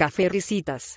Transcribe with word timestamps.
Café 0.00 0.30
Risitas. 0.30 0.96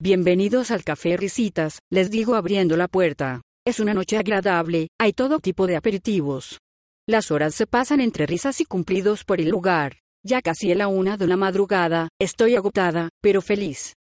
Bienvenidos 0.00 0.70
al 0.70 0.82
Café 0.82 1.18
Risitas, 1.18 1.80
les 1.92 2.10
digo 2.10 2.36
abriendo 2.36 2.74
la 2.74 2.88
puerta. 2.88 3.42
Es 3.66 3.80
una 3.80 3.92
noche 3.92 4.16
agradable, 4.16 4.88
hay 4.98 5.12
todo 5.12 5.40
tipo 5.40 5.66
de 5.66 5.76
aperitivos. 5.76 6.58
Las 7.06 7.30
horas 7.30 7.54
se 7.54 7.66
pasan 7.66 8.00
entre 8.00 8.24
risas 8.24 8.62
y 8.62 8.64
cumplidos 8.64 9.24
por 9.24 9.42
el 9.42 9.50
lugar. 9.50 9.98
Ya 10.24 10.40
casi 10.40 10.72
a 10.72 10.74
la 10.74 10.88
una 10.88 11.18
de 11.18 11.26
la 11.26 11.36
madrugada, 11.36 12.08
estoy 12.18 12.56
agotada, 12.56 13.10
pero 13.20 13.42
feliz. 13.42 13.92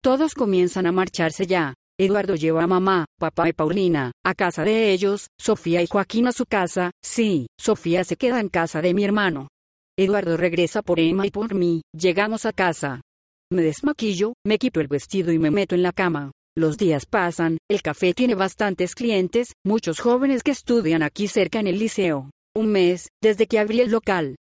Todos 0.00 0.34
comienzan 0.34 0.86
a 0.86 0.92
marcharse 0.92 1.48
ya. 1.48 1.74
Eduardo 1.98 2.36
lleva 2.36 2.62
a 2.62 2.68
mamá, 2.68 3.04
papá 3.18 3.48
y 3.48 3.52
Paulina, 3.52 4.12
a 4.24 4.34
casa 4.34 4.62
de 4.62 4.92
ellos, 4.92 5.26
Sofía 5.40 5.82
y 5.82 5.88
Joaquín 5.88 6.28
a 6.28 6.32
su 6.32 6.46
casa, 6.46 6.92
sí, 7.02 7.48
Sofía 7.58 8.04
se 8.04 8.14
queda 8.14 8.38
en 8.38 8.48
casa 8.48 8.80
de 8.80 8.94
mi 8.94 9.02
hermano. 9.02 9.48
Eduardo 9.98 10.36
regresa 10.36 10.82
por 10.82 11.00
Emma 11.00 11.26
y 11.26 11.32
por 11.32 11.52
mí, 11.56 11.82
llegamos 11.92 12.46
a 12.46 12.52
casa. 12.52 13.00
Me 13.50 13.62
desmaquillo, 13.62 14.34
me 14.44 14.58
quito 14.58 14.80
el 14.80 14.88
vestido 14.88 15.32
y 15.32 15.38
me 15.38 15.50
meto 15.50 15.74
en 15.74 15.82
la 15.82 15.92
cama. 15.92 16.32
Los 16.54 16.76
días 16.76 17.06
pasan, 17.06 17.56
el 17.70 17.80
café 17.80 18.12
tiene 18.12 18.34
bastantes 18.34 18.94
clientes, 18.94 19.52
muchos 19.64 20.00
jóvenes 20.00 20.42
que 20.42 20.50
estudian 20.50 21.02
aquí 21.02 21.28
cerca 21.28 21.58
en 21.58 21.66
el 21.66 21.78
liceo. 21.78 22.30
Un 22.54 22.72
mes, 22.72 23.08
desde 23.22 23.46
que 23.46 23.58
abrí 23.58 23.80
el 23.80 23.90
local. 23.90 24.36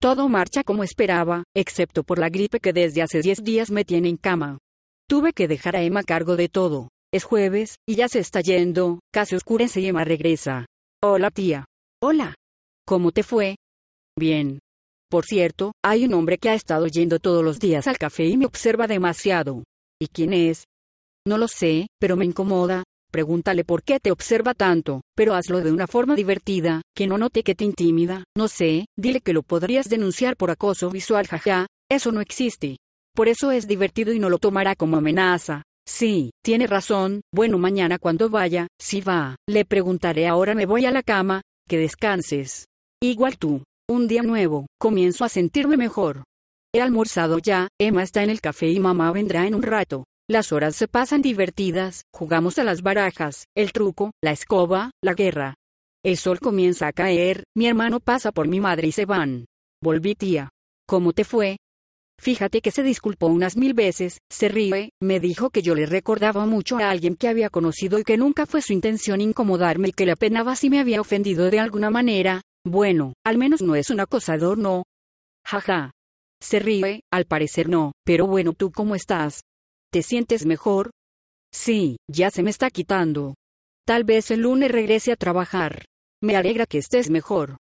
Todo 0.00 0.28
marcha 0.28 0.62
como 0.62 0.84
esperaba, 0.84 1.42
excepto 1.56 2.04
por 2.04 2.20
la 2.20 2.28
gripe 2.28 2.60
que 2.60 2.72
desde 2.72 3.02
hace 3.02 3.20
10 3.20 3.42
días 3.42 3.70
me 3.72 3.84
tiene 3.84 4.08
en 4.08 4.16
cama. 4.16 4.58
Tuve 5.08 5.32
que 5.32 5.48
dejar 5.48 5.74
a 5.74 5.82
Emma 5.82 6.00
a 6.00 6.04
cargo 6.04 6.36
de 6.36 6.48
todo. 6.48 6.88
Es 7.12 7.24
jueves, 7.24 7.76
y 7.84 7.96
ya 7.96 8.08
se 8.08 8.20
está 8.20 8.42
yendo, 8.42 9.00
casi 9.12 9.34
oscurece 9.34 9.80
y 9.80 9.88
Emma 9.88 10.04
regresa. 10.04 10.66
Hola 11.02 11.30
tía. 11.30 11.64
Hola. 12.00 12.36
¿Cómo 12.86 13.10
te 13.10 13.24
fue? 13.24 13.56
Bien, 14.16 14.60
por 15.12 15.26
cierto, 15.26 15.72
hay 15.84 16.06
un 16.06 16.14
hombre 16.14 16.38
que 16.38 16.48
ha 16.48 16.54
estado 16.54 16.86
yendo 16.86 17.18
todos 17.18 17.44
los 17.44 17.60
días 17.60 17.86
al 17.86 17.98
café 17.98 18.24
y 18.24 18.38
me 18.38 18.46
observa 18.46 18.86
demasiado. 18.86 19.62
¿Y 20.00 20.06
quién 20.06 20.32
es? 20.32 20.64
No 21.26 21.36
lo 21.36 21.48
sé, 21.48 21.88
pero 22.00 22.16
me 22.16 22.24
incomoda. 22.24 22.82
Pregúntale 23.10 23.62
por 23.62 23.82
qué 23.82 24.00
te 24.00 24.10
observa 24.10 24.54
tanto, 24.54 25.02
pero 25.14 25.34
hazlo 25.34 25.60
de 25.60 25.70
una 25.70 25.86
forma 25.86 26.16
divertida, 26.16 26.80
que 26.96 27.06
no 27.06 27.18
note 27.18 27.42
que 27.42 27.54
te 27.54 27.66
intimida. 27.66 28.24
No 28.34 28.48
sé, 28.48 28.86
dile 28.96 29.20
que 29.20 29.34
lo 29.34 29.42
podrías 29.42 29.90
denunciar 29.90 30.34
por 30.38 30.50
acoso 30.50 30.88
visual, 30.88 31.26
jaja. 31.26 31.66
Eso 31.90 32.10
no 32.10 32.22
existe. 32.22 32.78
Por 33.14 33.28
eso 33.28 33.50
es 33.50 33.68
divertido 33.68 34.14
y 34.14 34.18
no 34.18 34.30
lo 34.30 34.38
tomará 34.38 34.74
como 34.74 34.96
amenaza. 34.96 35.62
Sí, 35.86 36.30
tiene 36.42 36.66
razón. 36.66 37.20
Bueno, 37.34 37.58
mañana 37.58 37.98
cuando 37.98 38.30
vaya, 38.30 38.66
si 38.80 39.02
va, 39.02 39.36
le 39.46 39.66
preguntaré 39.66 40.26
ahora 40.26 40.54
me 40.54 40.64
voy 40.64 40.86
a 40.86 40.90
la 40.90 41.02
cama, 41.02 41.42
que 41.68 41.76
descanses. 41.76 42.64
Igual 43.02 43.36
tú. 43.36 43.62
Un 43.92 44.08
día 44.08 44.22
nuevo, 44.22 44.68
comienzo 44.80 45.22
a 45.22 45.28
sentirme 45.28 45.76
mejor. 45.76 46.24
He 46.74 46.80
almorzado 46.80 47.38
ya, 47.38 47.68
Emma 47.78 48.02
está 48.02 48.22
en 48.22 48.30
el 48.30 48.40
café 48.40 48.70
y 48.70 48.80
mamá 48.80 49.12
vendrá 49.12 49.46
en 49.46 49.54
un 49.54 49.62
rato. 49.62 50.04
Las 50.30 50.50
horas 50.50 50.76
se 50.76 50.88
pasan 50.88 51.20
divertidas, 51.20 52.00
jugamos 52.10 52.58
a 52.58 52.64
las 52.64 52.80
barajas, 52.80 53.44
el 53.54 53.72
truco, 53.72 54.12
la 54.22 54.32
escoba, 54.32 54.92
la 55.04 55.12
guerra. 55.12 55.56
El 56.02 56.16
sol 56.16 56.40
comienza 56.40 56.86
a 56.86 56.94
caer, 56.94 57.44
mi 57.54 57.66
hermano 57.66 58.00
pasa 58.00 58.32
por 58.32 58.48
mi 58.48 58.60
madre 58.60 58.88
y 58.88 58.92
se 58.92 59.04
van. 59.04 59.44
Volví 59.82 60.14
tía. 60.14 60.48
¿Cómo 60.88 61.12
te 61.12 61.24
fue? 61.24 61.58
Fíjate 62.18 62.62
que 62.62 62.70
se 62.70 62.82
disculpó 62.82 63.26
unas 63.26 63.58
mil 63.58 63.74
veces, 63.74 64.20
se 64.30 64.48
ríe, 64.48 64.92
me 65.02 65.20
dijo 65.20 65.50
que 65.50 65.60
yo 65.60 65.74
le 65.74 65.84
recordaba 65.84 66.46
mucho 66.46 66.78
a 66.78 66.88
alguien 66.88 67.14
que 67.14 67.28
había 67.28 67.50
conocido 67.50 67.98
y 67.98 68.04
que 68.04 68.16
nunca 68.16 68.46
fue 68.46 68.62
su 68.62 68.72
intención 68.72 69.20
incomodarme 69.20 69.88
y 69.88 69.92
que 69.92 70.06
le 70.06 70.12
apenaba 70.12 70.56
si 70.56 70.70
me 70.70 70.80
había 70.80 71.02
ofendido 71.02 71.50
de 71.50 71.60
alguna 71.60 71.90
manera, 71.90 72.40
bueno, 72.64 73.14
al 73.24 73.38
menos 73.38 73.62
no 73.62 73.74
es 73.74 73.90
un 73.90 74.00
acosador, 74.00 74.58
no. 74.58 74.84
Jaja. 75.44 75.92
Se 76.40 76.58
ríe, 76.58 77.02
al 77.12 77.24
parecer 77.24 77.68
no, 77.68 77.92
pero 78.04 78.26
bueno, 78.26 78.52
¿tú 78.52 78.72
cómo 78.72 78.96
estás? 78.96 79.42
¿Te 79.92 80.02
sientes 80.02 80.44
mejor? 80.44 80.90
Sí, 81.52 81.98
ya 82.08 82.30
se 82.30 82.42
me 82.42 82.50
está 82.50 82.70
quitando. 82.70 83.34
Tal 83.86 84.04
vez 84.04 84.30
el 84.30 84.40
lunes 84.40 84.70
regrese 84.70 85.12
a 85.12 85.16
trabajar. 85.16 85.84
Me 86.20 86.36
alegra 86.36 86.66
que 86.66 86.78
estés 86.78 87.10
mejor. 87.10 87.58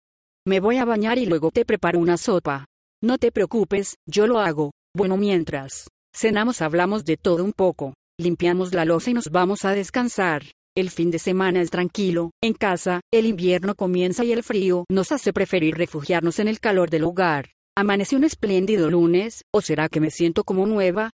Me 0.47 0.59
voy 0.59 0.77
a 0.77 0.85
bañar 0.85 1.17
y 1.17 1.25
luego 1.25 1.51
te 1.51 1.65
preparo 1.65 1.99
una 1.99 2.17
sopa. 2.17 2.65
No 3.03 3.17
te 3.17 3.31
preocupes, 3.31 3.95
yo 4.07 4.27
lo 4.27 4.39
hago. 4.39 4.71
Bueno, 4.95 5.17
mientras 5.17 5.87
cenamos 6.13 6.61
hablamos 6.61 7.05
de 7.05 7.17
todo 7.17 7.43
un 7.43 7.53
poco. 7.53 7.93
Limpiamos 8.19 8.73
la 8.73 8.85
losa 8.85 9.11
y 9.11 9.13
nos 9.13 9.29
vamos 9.29 9.65
a 9.65 9.71
descansar. 9.71 10.43
El 10.73 10.89
fin 10.89 11.11
de 11.11 11.19
semana 11.19 11.61
es 11.61 11.69
tranquilo, 11.69 12.31
en 12.41 12.53
casa, 12.53 13.01
el 13.11 13.25
invierno 13.25 13.75
comienza 13.75 14.23
y 14.23 14.31
el 14.31 14.41
frío 14.41 14.85
nos 14.89 15.11
hace 15.11 15.33
preferir 15.33 15.75
refugiarnos 15.75 16.39
en 16.39 16.47
el 16.47 16.61
calor 16.61 16.89
del 16.89 17.03
hogar. 17.03 17.49
Amaneció 17.77 18.17
un 18.17 18.23
espléndido 18.23 18.89
lunes, 18.89 19.43
¿o 19.53 19.59
será 19.59 19.89
que 19.89 19.99
me 19.99 20.11
siento 20.11 20.45
como 20.45 20.65
nueva? 20.65 21.09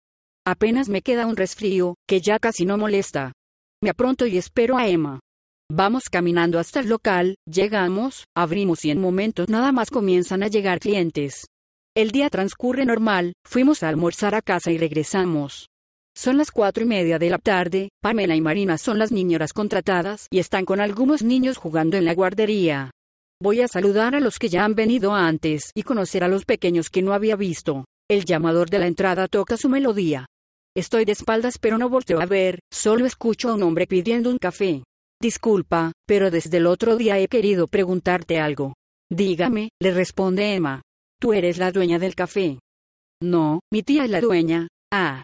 Apenas 0.45 0.89
me 0.89 1.01
queda 1.01 1.25
un 1.25 1.35
resfrío, 1.35 1.95
que 2.07 2.21
ya 2.21 2.37
casi 2.37 2.65
no 2.65 2.77
molesta. 2.77 3.33
Me 3.81 3.89
apronto 3.89 4.27
y 4.27 4.37
espero 4.37 4.77
a 4.77 4.87
Emma. 4.87 5.21
Vamos 5.71 6.09
caminando 6.11 6.59
hasta 6.59 6.79
el 6.79 6.89
local, 6.89 7.35
llegamos, 7.51 8.25
abrimos 8.35 8.85
y 8.85 8.91
en 8.91 9.01
momentos 9.01 9.49
nada 9.49 9.71
más 9.71 9.89
comienzan 9.89 10.43
a 10.43 10.49
llegar 10.49 10.79
clientes. 10.79 11.47
El 11.95 12.11
día 12.11 12.29
transcurre 12.29 12.85
normal, 12.85 13.33
fuimos 13.43 13.81
a 13.81 13.89
almorzar 13.89 14.35
a 14.35 14.43
casa 14.43 14.71
y 14.71 14.77
regresamos. 14.77 15.67
Son 16.17 16.35
las 16.35 16.49
cuatro 16.49 16.83
y 16.83 16.87
media 16.87 17.19
de 17.19 17.29
la 17.29 17.37
tarde, 17.37 17.89
Pamela 18.01 18.35
y 18.35 18.41
Marina 18.41 18.79
son 18.79 18.97
las 18.97 19.11
niñeras 19.11 19.53
contratadas 19.53 20.25
y 20.31 20.39
están 20.39 20.65
con 20.65 20.79
algunos 20.79 21.21
niños 21.21 21.57
jugando 21.57 21.95
en 21.95 22.05
la 22.05 22.15
guardería. 22.15 22.89
Voy 23.39 23.61
a 23.61 23.67
saludar 23.67 24.15
a 24.15 24.19
los 24.19 24.39
que 24.39 24.49
ya 24.49 24.65
han 24.65 24.73
venido 24.73 25.13
antes 25.13 25.69
y 25.75 25.83
conocer 25.83 26.23
a 26.23 26.27
los 26.27 26.43
pequeños 26.43 26.89
que 26.89 27.03
no 27.03 27.13
había 27.13 27.35
visto. 27.35 27.85
El 28.09 28.25
llamador 28.25 28.71
de 28.71 28.79
la 28.79 28.87
entrada 28.87 29.27
toca 29.27 29.57
su 29.57 29.69
melodía. 29.69 30.25
Estoy 30.75 31.05
de 31.05 31.11
espaldas 31.11 31.59
pero 31.59 31.77
no 31.77 31.87
volteo 31.87 32.19
a 32.19 32.25
ver, 32.25 32.61
solo 32.73 33.05
escucho 33.05 33.49
a 33.49 33.53
un 33.53 33.61
hombre 33.61 33.85
pidiendo 33.85 34.31
un 34.31 34.39
café. 34.39 34.83
Disculpa, 35.21 35.91
pero 36.07 36.31
desde 36.31 36.57
el 36.57 36.65
otro 36.65 36.97
día 36.97 37.19
he 37.19 37.27
querido 37.27 37.67
preguntarte 37.67 38.39
algo. 38.39 38.73
Dígame, 39.11 39.69
le 39.79 39.91
responde 39.91 40.55
Emma. 40.55 40.81
¿Tú 41.21 41.33
eres 41.33 41.59
la 41.59 41.71
dueña 41.71 41.99
del 41.99 42.15
café? 42.15 42.57
No, 43.21 43.59
mi 43.71 43.83
tía 43.83 44.05
es 44.05 44.09
la 44.09 44.19
dueña. 44.19 44.67
Ah, 44.91 45.23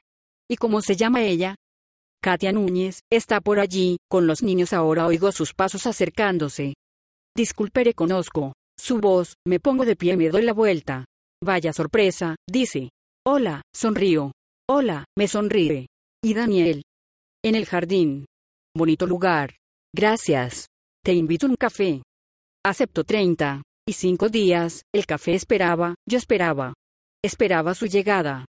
¿Y 0.53 0.55
cómo 0.55 0.81
se 0.81 0.95
llama 0.95 1.23
ella? 1.23 1.55
Katia 2.21 2.51
Núñez, 2.51 2.99
está 3.11 3.41
por 3.41 3.59
allí, 3.59 3.97
con 4.07 4.27
los 4.27 4.43
niños 4.43 4.71
ahora 4.71 5.07
oigo 5.07 5.31
sus 5.31 5.55
pasos 5.55 5.87
acercándose. 5.87 6.75
Disculpe, 7.35 7.83
reconozco. 7.83 8.53
Su 8.79 8.99
voz, 8.99 9.33
me 9.47 9.59
pongo 9.59 9.83
de 9.83 9.95
pie 9.95 10.13
y 10.13 10.17
me 10.17 10.29
doy 10.29 10.43
la 10.43 10.53
vuelta. 10.53 11.05
Vaya 11.43 11.73
sorpresa, 11.73 12.35
dice. 12.47 12.91
Hola, 13.25 13.63
sonrío. 13.75 14.31
Hola, 14.69 15.05
me 15.17 15.27
sonríe. 15.27 15.87
¿Y 16.23 16.35
Daniel? 16.35 16.83
En 17.43 17.55
el 17.55 17.65
jardín. 17.65 18.25
Bonito 18.77 19.07
lugar. 19.07 19.55
Gracias. 19.91 20.67
Te 21.03 21.13
invito 21.13 21.47
a 21.47 21.49
un 21.49 21.55
café. 21.55 22.03
Acepto 22.63 23.03
30. 23.03 23.63
Y 23.87 23.93
cinco 23.93 24.29
días, 24.29 24.83
el 24.93 25.07
café 25.07 25.33
esperaba, 25.33 25.95
yo 26.07 26.19
esperaba. 26.19 26.75
Esperaba 27.23 27.73
su 27.73 27.87
llegada. 27.87 28.45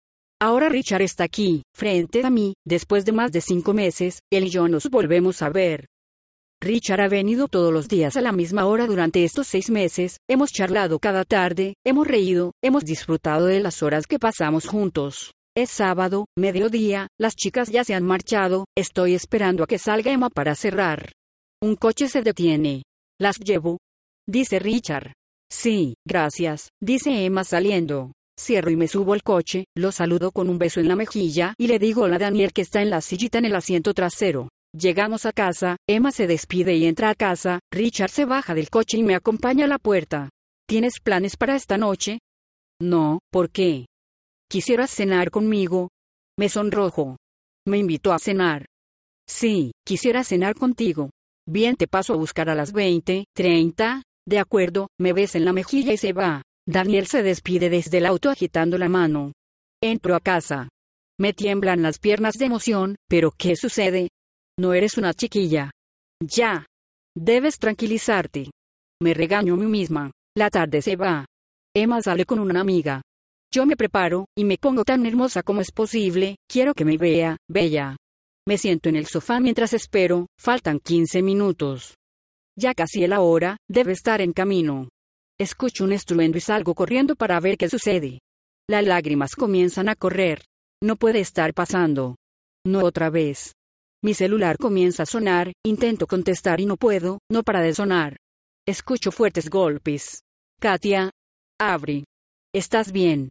Ahora 0.41 0.69
Richard 0.69 1.03
está 1.03 1.25
aquí, 1.25 1.63
frente 1.75 2.25
a 2.25 2.31
mí, 2.31 2.55
después 2.65 3.05
de 3.05 3.11
más 3.11 3.33
de 3.33 3.41
cinco 3.41 3.75
meses, 3.75 4.21
él 4.31 4.45
y 4.45 4.51
yo 4.51 4.69
nos 4.69 4.89
volvemos 4.89 5.43
a 5.43 5.51
ver. 5.51 5.87
Richard 6.61 7.01
ha 7.01 7.09
venido 7.09 7.49
todos 7.49 7.73
los 7.73 7.89
días 7.89 8.17
a 8.17 8.21
la 8.21 8.31
misma 8.31 8.67
hora 8.67 8.87
durante 8.87 9.25
estos 9.25 9.49
seis 9.49 9.69
meses, 9.69 10.19
hemos 10.29 10.53
charlado 10.53 11.01
cada 11.01 11.25
tarde, 11.25 11.75
hemos 11.85 12.07
reído, 12.07 12.53
hemos 12.63 12.85
disfrutado 12.85 13.47
de 13.47 13.61
las 13.61 13.83
horas 13.83 14.07
que 14.07 14.21
pasamos 14.21 14.67
juntos. 14.67 15.33
Es 15.57 15.71
sábado, 15.71 16.27
mediodía, 16.37 17.09
las 17.19 17.35
chicas 17.35 17.69
ya 17.69 17.83
se 17.83 17.95
han 17.95 18.05
marchado, 18.05 18.67
estoy 18.77 19.15
esperando 19.15 19.65
a 19.65 19.67
que 19.67 19.79
salga 19.79 20.13
Emma 20.13 20.31
para 20.31 20.55
cerrar. 20.55 21.11
Un 21.61 21.75
coche 21.75 22.07
se 22.09 22.23
detiene. 22.23 22.85
Las 23.21 23.39
llevo. 23.41 23.79
Dice 24.29 24.61
Richard. 24.61 25.15
Sí, 25.51 25.95
gracias, 26.07 26.69
dice 26.81 27.25
Emma 27.25 27.43
saliendo. 27.43 28.13
Cierro 28.39 28.71
y 28.71 28.77
me 28.77 28.87
subo 28.87 29.15
al 29.15 29.23
coche, 29.25 29.65
lo 29.77 29.91
saludo 29.91 30.31
con 30.31 30.49
un 30.49 30.59
beso 30.59 30.79
en 30.79 30.87
la 30.87 30.95
mejilla 30.95 31.55
y 31.59 31.67
le 31.67 31.81
digo 31.81 32.05
a 32.05 32.19
Daniel 32.19 32.53
que 32.53 32.63
está 32.63 32.81
en 32.81 32.91
la 32.91 33.01
sillita 33.01 33.39
en 33.39 33.47
el 33.47 33.57
asiento 33.57 33.95
trasero. 33.95 34.49
Llegamos 34.73 35.27
a 35.27 35.33
casa, 35.33 35.77
Emma 35.89 36.13
se 36.13 36.29
despide 36.29 36.77
y 36.77 36.87
entra 36.87 37.11
a 37.11 37.15
casa, 37.17 37.59
Richard 37.73 38.11
se 38.11 38.27
baja 38.27 38.55
del 38.55 38.71
coche 38.71 38.97
y 38.97 39.03
me 39.03 39.17
acompaña 39.17 39.65
a 39.65 39.69
la 39.69 39.79
puerta. 39.79 40.31
¿Tienes 40.69 41.01
planes 41.01 41.37
para 41.37 41.57
esta 41.57 41.79
noche? 41.79 42.21
No, 42.81 43.19
¿por 43.33 43.51
qué? 43.51 43.87
¿Quisieras 44.49 44.91
cenar 44.91 45.31
conmigo? 45.31 45.89
Me 46.39 46.49
sonrojo. 46.49 47.17
Me 47.67 47.79
invitó 47.79 48.13
a 48.13 48.21
cenar. 48.21 48.67
Sí, 49.27 49.73
quisiera 49.85 50.23
cenar 50.23 50.55
contigo. 50.55 51.11
Bien, 51.47 51.75
te 51.75 51.89
paso 51.89 52.15
a 52.15 52.17
buscar 52.17 52.49
a 52.51 52.55
las 52.55 52.73
20, 52.73 53.25
30. 53.35 54.03
De 54.27 54.39
acuerdo, 54.39 54.89
me 55.01 55.13
ves 55.13 55.35
en 55.35 55.45
la 55.45 55.53
mejilla 55.53 55.93
y 55.93 55.97
se 55.97 56.13
va. 56.13 56.43
Daniel 56.71 57.07
se 57.07 57.23
despide 57.23 57.71
desde 57.71 57.97
el 57.97 58.05
auto 58.05 58.29
agitando 58.29 58.77
la 58.77 58.91
mano. 58.91 59.33
Entro 59.83 60.15
a 60.15 60.21
casa. 60.21 60.69
Me 61.19 61.33
tiemblan 61.33 61.81
las 61.81 61.99
piernas 61.99 62.35
de 62.35 62.45
emoción, 62.45 62.97
pero 63.09 63.31
¿qué 63.31 63.57
sucede? 63.57 64.11
No 64.59 64.75
eres 64.75 64.99
una 64.99 65.15
chiquilla. 65.15 65.71
Ya. 66.21 66.67
Debes 67.17 67.59
tranquilizarte. 67.59 68.51
Me 69.01 69.15
regaño 69.15 69.55
a 69.55 69.57
mí 69.57 69.65
misma. 69.65 70.11
La 70.37 70.51
tarde 70.51 70.83
se 70.83 70.97
va. 70.97 71.25
Emma 71.75 72.03
sale 72.03 72.27
con 72.27 72.39
una 72.39 72.61
amiga. 72.61 73.01
Yo 73.51 73.65
me 73.65 73.75
preparo, 73.75 74.27
y 74.37 74.45
me 74.45 74.59
pongo 74.59 74.85
tan 74.85 75.07
hermosa 75.07 75.43
como 75.43 75.63
es 75.63 75.73
posible, 75.73 76.37
quiero 76.47 76.75
que 76.75 76.85
me 76.85 76.99
vea, 76.99 77.39
bella. 77.49 77.97
Me 78.47 78.59
siento 78.59 78.91
en 78.91 78.97
el 78.97 79.07
sofá 79.07 79.41
mientras 79.41 79.73
espero, 79.73 80.27
faltan 80.39 80.81
15 80.81 81.23
minutos. 81.23 81.95
Ya 82.59 82.75
casi 82.75 83.07
la 83.07 83.21
hora, 83.21 83.57
debe 83.71 83.93
estar 83.93 84.21
en 84.21 84.35
camino. 84.35 84.89
Escucho 85.41 85.85
un 85.85 85.93
estruendo 85.93 86.37
y 86.37 86.41
salgo 86.41 86.75
corriendo 86.75 87.15
para 87.15 87.39
ver 87.39 87.57
qué 87.57 87.69
sucede. 87.69 88.19
Las 88.69 88.85
lágrimas 88.85 89.37
comienzan 89.37 89.89
a 89.89 89.95
correr. 89.95 90.45
No 90.83 90.97
puede 90.97 91.21
estar 91.21 91.55
pasando. 91.55 92.17
No 92.67 92.85
otra 92.85 93.09
vez. 93.09 93.53
Mi 94.03 94.15
celular 94.15 94.59
comienza 94.59 95.05
a 95.05 95.07
sonar, 95.07 95.53
intento 95.65 96.07
contestar 96.07 96.61
y 96.61 96.67
no 96.67 96.77
puedo, 96.77 97.19
no 97.31 97.45
para 97.45 97.63
de 97.63 97.73
sonar. 97.73 98.17
Escucho 98.67 99.13
fuertes 99.13 99.49
golpes. 99.49 100.23
Katia. 100.61 101.11
Abre. 101.61 102.05
¿Estás 102.53 102.91
bien? 102.91 103.29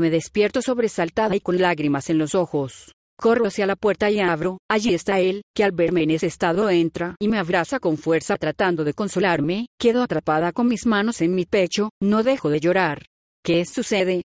Me 0.00 0.10
despierto 0.10 0.62
sobresaltada 0.62 1.34
y 1.34 1.40
con 1.40 1.58
lágrimas 1.58 2.08
en 2.08 2.18
los 2.18 2.36
ojos. 2.36 2.92
Corro 3.20 3.46
hacia 3.46 3.66
la 3.66 3.74
puerta 3.74 4.08
y 4.10 4.20
abro, 4.20 4.58
allí 4.70 4.94
está 4.94 5.18
él, 5.18 5.42
que 5.52 5.64
al 5.64 5.72
verme 5.72 6.04
en 6.04 6.12
ese 6.12 6.28
estado 6.28 6.70
entra 6.70 7.16
y 7.18 7.26
me 7.26 7.38
abraza 7.38 7.80
con 7.80 7.96
fuerza 7.96 8.36
tratando 8.36 8.84
de 8.84 8.94
consolarme, 8.94 9.66
quedo 9.76 10.04
atrapada 10.04 10.52
con 10.52 10.68
mis 10.68 10.86
manos 10.86 11.20
en 11.20 11.34
mi 11.34 11.44
pecho, 11.44 11.90
no 12.00 12.22
dejo 12.22 12.48
de 12.48 12.60
llorar. 12.60 13.06
¿Qué 13.44 13.64
sucede? 13.64 14.22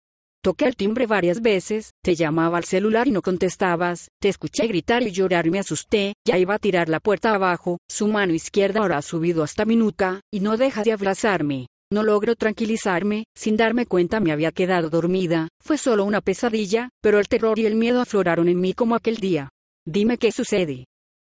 Toqué 0.42 0.64
el 0.64 0.76
timbre 0.76 1.06
varias 1.06 1.42
veces, 1.42 1.90
te 2.02 2.14
llamaba 2.14 2.56
al 2.56 2.64
celular 2.64 3.06
y 3.08 3.10
no 3.10 3.20
contestabas, 3.20 4.08
te 4.22 4.30
escuché 4.30 4.66
gritar 4.66 5.02
y 5.02 5.10
llorar. 5.10 5.46
Y 5.46 5.50
me 5.50 5.58
asusté, 5.58 6.14
ya 6.26 6.38
iba 6.38 6.54
a 6.54 6.58
tirar 6.58 6.88
la 6.88 7.00
puerta 7.00 7.34
abajo, 7.34 7.76
su 7.90 8.08
mano 8.08 8.32
izquierda 8.32 8.80
ahora 8.80 8.96
ha 8.96 9.02
subido 9.02 9.42
hasta 9.42 9.66
mi 9.66 9.76
nuca, 9.76 10.22
y 10.32 10.40
no 10.40 10.56
deja 10.56 10.82
de 10.82 10.92
abrazarme. 10.92 11.66
No 11.90 12.02
logro 12.02 12.36
tranquilizarme, 12.36 13.24
sin 13.34 13.56
darme 13.56 13.86
cuenta 13.86 14.20
me 14.20 14.30
había 14.30 14.52
quedado 14.52 14.90
dormida, 14.90 15.48
fue 15.64 15.78
solo 15.78 16.04
una 16.04 16.20
pesadilla, 16.20 16.90
pero 17.00 17.18
el 17.18 17.28
terror 17.28 17.58
y 17.58 17.64
el 17.64 17.76
miedo 17.76 18.02
afloraron 18.02 18.48
en 18.48 18.60
mí 18.60 18.74
como 18.74 18.94
aquel 18.94 19.16
día. 19.16 19.48
Dime 19.86 20.18
qué 20.18 20.30
sucede. 20.30 20.84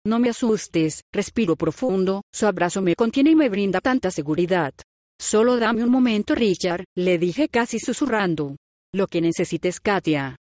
No 0.05 0.19
me 0.19 0.29
asustes, 0.29 1.01
respiro 1.13 1.55
profundo, 1.55 2.23
su 2.33 2.45
abrazo 2.45 2.81
me 2.81 2.95
contiene 2.95 3.31
y 3.31 3.35
me 3.35 3.47
brinda 3.47 3.79
tanta 3.79 4.11
seguridad. 4.11 4.73
Solo 5.17 5.57
dame 5.57 5.83
un 5.83 5.91
momento, 5.91 6.35
Richard, 6.35 6.83
le 6.93 7.17
dije 7.17 7.47
casi 7.47 7.79
susurrando. 7.79 8.57
Lo 8.93 9.07
que 9.07 9.21
necesites, 9.21 9.79
Katia. 9.79 10.35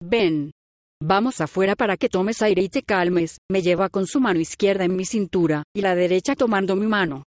Ven. 0.00 0.52
Vamos 1.02 1.40
afuera 1.40 1.74
para 1.74 1.96
que 1.96 2.08
tomes 2.08 2.42
aire 2.42 2.62
y 2.62 2.68
te 2.68 2.82
calmes, 2.82 3.38
me 3.50 3.60
lleva 3.60 3.88
con 3.88 4.06
su 4.06 4.20
mano 4.20 4.38
izquierda 4.38 4.84
en 4.84 4.94
mi 4.94 5.04
cintura, 5.04 5.64
y 5.74 5.80
la 5.80 5.96
derecha 5.96 6.36
tomando 6.36 6.76
mi 6.76 6.86
mano. 6.86 7.24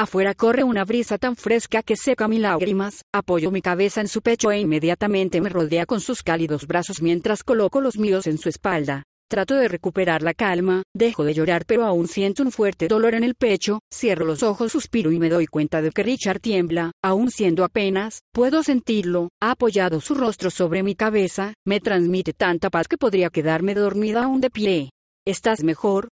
Afuera 0.00 0.32
corre 0.32 0.64
una 0.64 0.86
brisa 0.86 1.18
tan 1.18 1.36
fresca 1.36 1.82
que 1.82 1.94
seca 1.94 2.26
mis 2.26 2.40
lágrimas, 2.40 3.04
apoyo 3.12 3.50
mi 3.50 3.60
cabeza 3.60 4.00
en 4.00 4.08
su 4.08 4.22
pecho 4.22 4.50
e 4.50 4.58
inmediatamente 4.58 5.42
me 5.42 5.50
rodea 5.50 5.84
con 5.84 6.00
sus 6.00 6.22
cálidos 6.22 6.66
brazos 6.66 7.02
mientras 7.02 7.42
coloco 7.42 7.82
los 7.82 7.98
míos 7.98 8.26
en 8.26 8.38
su 8.38 8.48
espalda. 8.48 9.02
Trato 9.28 9.56
de 9.56 9.68
recuperar 9.68 10.22
la 10.22 10.32
calma, 10.32 10.84
dejo 10.96 11.22
de 11.24 11.34
llorar 11.34 11.66
pero 11.66 11.84
aún 11.84 12.08
siento 12.08 12.42
un 12.42 12.50
fuerte 12.50 12.88
dolor 12.88 13.14
en 13.14 13.24
el 13.24 13.34
pecho, 13.34 13.80
cierro 13.92 14.24
los 14.24 14.42
ojos, 14.42 14.72
suspiro 14.72 15.12
y 15.12 15.18
me 15.18 15.28
doy 15.28 15.46
cuenta 15.46 15.82
de 15.82 15.90
que 15.90 16.02
Richard 16.02 16.40
tiembla, 16.40 16.92
aún 17.04 17.30
siendo 17.30 17.62
apenas, 17.62 18.20
puedo 18.32 18.62
sentirlo, 18.62 19.28
ha 19.42 19.50
apoyado 19.50 20.00
su 20.00 20.14
rostro 20.14 20.48
sobre 20.48 20.82
mi 20.82 20.94
cabeza, 20.94 21.52
me 21.66 21.78
transmite 21.78 22.32
tanta 22.32 22.70
paz 22.70 22.88
que 22.88 22.96
podría 22.96 23.28
quedarme 23.28 23.74
dormida 23.74 24.24
aún 24.24 24.40
de 24.40 24.48
pie. 24.48 24.92
¿Estás 25.26 25.62
mejor? 25.62 26.08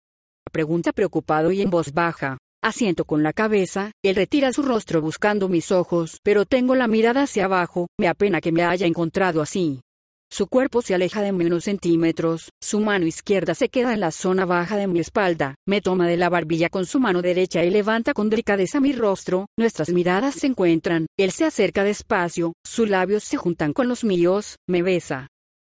Pregunta 0.52 0.92
preocupado 0.92 1.52
y 1.52 1.62
en 1.62 1.70
voz 1.70 1.94
baja. 1.94 2.36
Asiento 2.62 3.04
con 3.04 3.22
la 3.22 3.32
cabeza, 3.32 3.92
él 4.02 4.16
retira 4.16 4.52
su 4.52 4.62
rostro 4.62 5.00
buscando 5.00 5.48
mis 5.48 5.70
ojos, 5.70 6.18
pero 6.24 6.44
tengo 6.44 6.74
la 6.74 6.88
mirada 6.88 7.22
hacia 7.22 7.44
abajo, 7.44 7.86
me 8.00 8.08
apena 8.08 8.40
que 8.40 8.50
me 8.50 8.64
haya 8.64 8.84
encontrado 8.84 9.40
así. 9.40 9.80
Su 10.28 10.48
cuerpo 10.48 10.82
se 10.82 10.92
aleja 10.92 11.22
de 11.22 11.30
mí 11.30 11.44
unos 11.46 11.64
centímetros, 11.64 12.50
su 12.60 12.80
mano 12.80 13.06
izquierda 13.06 13.54
se 13.54 13.68
queda 13.68 13.94
en 13.94 14.00
la 14.00 14.10
zona 14.10 14.44
baja 14.44 14.76
de 14.76 14.88
mi 14.88 14.98
espalda, 14.98 15.54
me 15.68 15.80
toma 15.80 16.08
de 16.08 16.16
la 16.16 16.28
barbilla 16.28 16.68
con 16.68 16.84
su 16.84 16.98
mano 16.98 17.22
derecha 17.22 17.64
y 17.64 17.70
levanta 17.70 18.12
con 18.12 18.28
delicadeza 18.28 18.80
mi 18.80 18.92
rostro, 18.92 19.46
nuestras 19.56 19.90
miradas 19.90 20.34
se 20.34 20.48
encuentran, 20.48 21.06
él 21.16 21.30
se 21.30 21.44
acerca 21.44 21.84
despacio, 21.84 22.54
sus 22.66 22.90
labios 22.90 23.22
se 23.22 23.36
juntan 23.36 23.72
con 23.72 23.88
los 23.88 24.02
míos, 24.02 24.56
me 24.68 24.82
besa. 24.82 25.28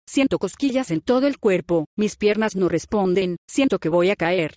Siento 0.09 0.39
cosquillas 0.39 0.91
en 0.91 1.03
todo 1.03 1.27
el 1.27 1.39
cuerpo, 1.39 1.85
mis 1.99 2.17
piernas 2.17 2.57
no 2.57 2.71
responden, 2.71 3.37
siento 3.47 3.79
que 3.79 3.91
voy 3.91 4.09
a 4.09 4.17
caer. 4.17 4.55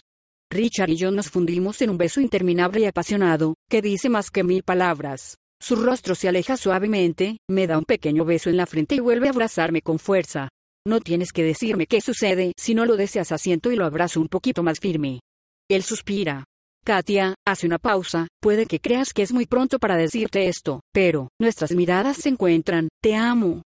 Richard 0.52 0.90
y 0.90 0.98
yo 0.98 1.12
nos 1.12 1.30
fundimos 1.30 1.82
en 1.82 1.90
un 1.90 1.98
beso 1.98 2.20
interminable 2.20 2.82
y 2.82 2.86
apasionado, 2.86 3.56
que 3.70 3.82
dice 3.82 4.10
más 4.10 4.30
que 4.30 4.44
mil 4.44 4.64
palabras. 4.64 5.38
Su 5.62 5.78
rostro 5.78 6.14
se 6.14 6.28
aleja 6.28 6.58
suavemente, 6.58 7.38
me 7.50 7.68
da 7.68 7.78
un 7.78 7.86
pequeño 7.86 8.26
beso 8.26 8.50
en 8.50 8.58
la 8.58 8.66
frente 8.66 8.96
y 8.96 9.00
vuelve 9.00 9.28
a 9.28 9.32
abrazarme 9.32 9.82
con 9.82 9.98
fuerza. 9.98 10.50
No 10.86 11.00
tienes 11.00 11.32
que 11.32 11.44
decirme 11.44 11.88
qué 11.88 12.02
sucede, 12.02 12.52
si 12.58 12.76
no 12.76 12.86
lo 12.86 12.98
deseas 12.98 13.32
asiento 13.32 13.72
y 13.72 13.78
lo 13.78 13.86
abrazo 13.86 14.20
un 14.20 14.28
poquito 14.28 14.62
más 14.62 14.80
firme. 14.80 15.22
Él 15.70 15.84
suspira. 15.84 16.44
Katia, 16.84 17.36
hace 17.48 17.68
una 17.68 17.78
pausa, 17.78 18.28
puede 18.42 18.66
que 18.66 18.80
creas 18.80 19.14
que 19.14 19.22
es 19.22 19.32
muy 19.32 19.46
pronto 19.46 19.80
para 19.80 19.96
decirte 19.96 20.48
esto, 20.50 20.82
pero, 20.92 21.30
nuestras 21.40 21.72
miradas 21.72 22.18
se 22.18 22.30
encuentran, 22.30 22.90
te 23.02 23.16
amo, 23.16 23.62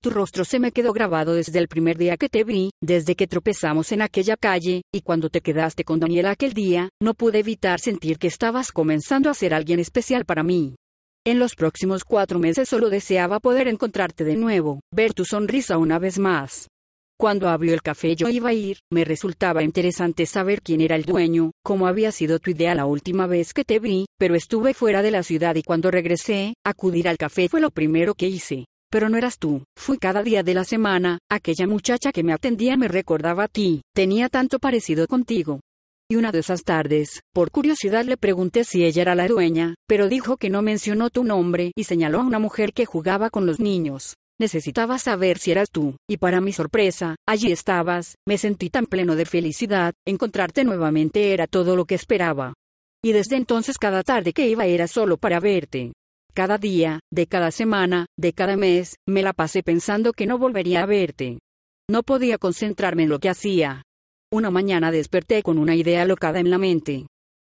tu 0.00 0.10
rostro 0.10 0.44
se 0.44 0.60
me 0.60 0.72
quedó 0.72 0.92
grabado 0.92 1.34
desde 1.34 1.58
el 1.58 1.68
primer 1.68 1.98
día 1.98 2.16
que 2.16 2.28
te 2.28 2.44
vi, 2.44 2.70
desde 2.80 3.16
que 3.16 3.26
tropezamos 3.26 3.90
en 3.92 4.02
aquella 4.02 4.36
calle, 4.36 4.82
y 4.92 5.00
cuando 5.00 5.28
te 5.28 5.40
quedaste 5.40 5.84
con 5.84 5.98
Daniela 5.98 6.30
aquel 6.30 6.52
día, 6.52 6.88
no 7.02 7.14
pude 7.14 7.40
evitar 7.40 7.80
sentir 7.80 8.18
que 8.18 8.28
estabas 8.28 8.70
comenzando 8.70 9.28
a 9.28 9.34
ser 9.34 9.54
alguien 9.54 9.80
especial 9.80 10.24
para 10.24 10.42
mí. 10.42 10.76
En 11.26 11.38
los 11.38 11.54
próximos 11.54 12.04
cuatro 12.04 12.38
meses 12.38 12.68
solo 12.68 12.90
deseaba 12.90 13.40
poder 13.40 13.68
encontrarte 13.68 14.24
de 14.24 14.36
nuevo, 14.36 14.80
ver 14.94 15.14
tu 15.14 15.24
sonrisa 15.24 15.76
una 15.76 15.98
vez 15.98 16.18
más. 16.18 16.68
Cuando 17.18 17.48
abrió 17.48 17.74
el 17.74 17.82
café 17.82 18.14
yo 18.14 18.28
iba 18.28 18.50
a 18.50 18.54
ir, 18.54 18.78
me 18.92 19.04
resultaba 19.04 19.64
interesante 19.64 20.24
saber 20.26 20.62
quién 20.62 20.80
era 20.80 20.94
el 20.94 21.04
dueño, 21.04 21.50
cómo 21.64 21.88
había 21.88 22.12
sido 22.12 22.38
tu 22.38 22.52
idea 22.52 22.76
la 22.76 22.86
última 22.86 23.26
vez 23.26 23.52
que 23.52 23.64
te 23.64 23.80
vi, 23.80 24.06
pero 24.16 24.36
estuve 24.36 24.72
fuera 24.72 25.02
de 25.02 25.10
la 25.10 25.24
ciudad 25.24 25.56
y 25.56 25.64
cuando 25.64 25.90
regresé, 25.90 26.54
acudir 26.64 27.08
al 27.08 27.18
café 27.18 27.48
fue 27.48 27.60
lo 27.60 27.72
primero 27.72 28.14
que 28.14 28.28
hice. 28.28 28.66
Pero 28.90 29.10
no 29.10 29.18
eras 29.18 29.38
tú, 29.38 29.64
fui 29.76 29.98
cada 29.98 30.22
día 30.22 30.42
de 30.42 30.54
la 30.54 30.64
semana, 30.64 31.18
aquella 31.30 31.66
muchacha 31.66 32.10
que 32.10 32.22
me 32.22 32.32
atendía 32.32 32.76
me 32.78 32.88
recordaba 32.88 33.44
a 33.44 33.48
ti, 33.48 33.82
tenía 33.94 34.30
tanto 34.30 34.58
parecido 34.58 35.06
contigo. 35.06 35.60
Y 36.10 36.16
una 36.16 36.32
de 36.32 36.38
esas 36.38 36.64
tardes, 36.64 37.20
por 37.34 37.50
curiosidad 37.50 38.06
le 38.06 38.16
pregunté 38.16 38.64
si 38.64 38.86
ella 38.86 39.02
era 39.02 39.14
la 39.14 39.28
dueña, 39.28 39.74
pero 39.86 40.08
dijo 40.08 40.38
que 40.38 40.48
no 40.48 40.62
mencionó 40.62 41.10
tu 41.10 41.22
nombre 41.22 41.72
y 41.76 41.84
señaló 41.84 42.20
a 42.20 42.24
una 42.24 42.38
mujer 42.38 42.72
que 42.72 42.86
jugaba 42.86 43.28
con 43.28 43.44
los 43.44 43.60
niños. 43.60 44.14
Necesitaba 44.40 44.98
saber 44.98 45.36
si 45.36 45.50
eras 45.50 45.68
tú, 45.70 45.96
y 46.08 46.16
para 46.16 46.40
mi 46.40 46.52
sorpresa, 46.52 47.16
allí 47.26 47.52
estabas, 47.52 48.14
me 48.26 48.38
sentí 48.38 48.70
tan 48.70 48.86
pleno 48.86 49.16
de 49.16 49.26
felicidad, 49.26 49.92
encontrarte 50.06 50.64
nuevamente 50.64 51.34
era 51.34 51.46
todo 51.46 51.76
lo 51.76 51.84
que 51.84 51.96
esperaba. 51.96 52.54
Y 53.04 53.12
desde 53.12 53.36
entonces 53.36 53.76
cada 53.76 54.02
tarde 54.02 54.32
que 54.32 54.48
iba 54.48 54.64
era 54.64 54.88
solo 54.88 55.18
para 55.18 55.40
verte. 55.40 55.92
Cada 56.38 56.56
día, 56.56 57.00
de 57.10 57.26
cada 57.26 57.50
semana, 57.50 58.06
de 58.16 58.32
cada 58.32 58.56
mes, 58.56 58.94
me 59.08 59.24
la 59.24 59.32
pasé 59.32 59.64
pensando 59.64 60.12
que 60.12 60.24
no 60.24 60.38
volvería 60.38 60.84
a 60.84 60.86
verte. 60.86 61.40
No 61.90 62.04
podía 62.04 62.38
concentrarme 62.38 63.02
en 63.02 63.08
lo 63.08 63.18
que 63.18 63.28
hacía. 63.28 63.82
Una 64.32 64.48
mañana 64.48 64.92
desperté 64.92 65.42
con 65.42 65.58
una 65.58 65.74
idea 65.74 66.04
locada 66.04 66.38
en 66.38 66.48
la 66.48 66.58
mente. 66.58 67.08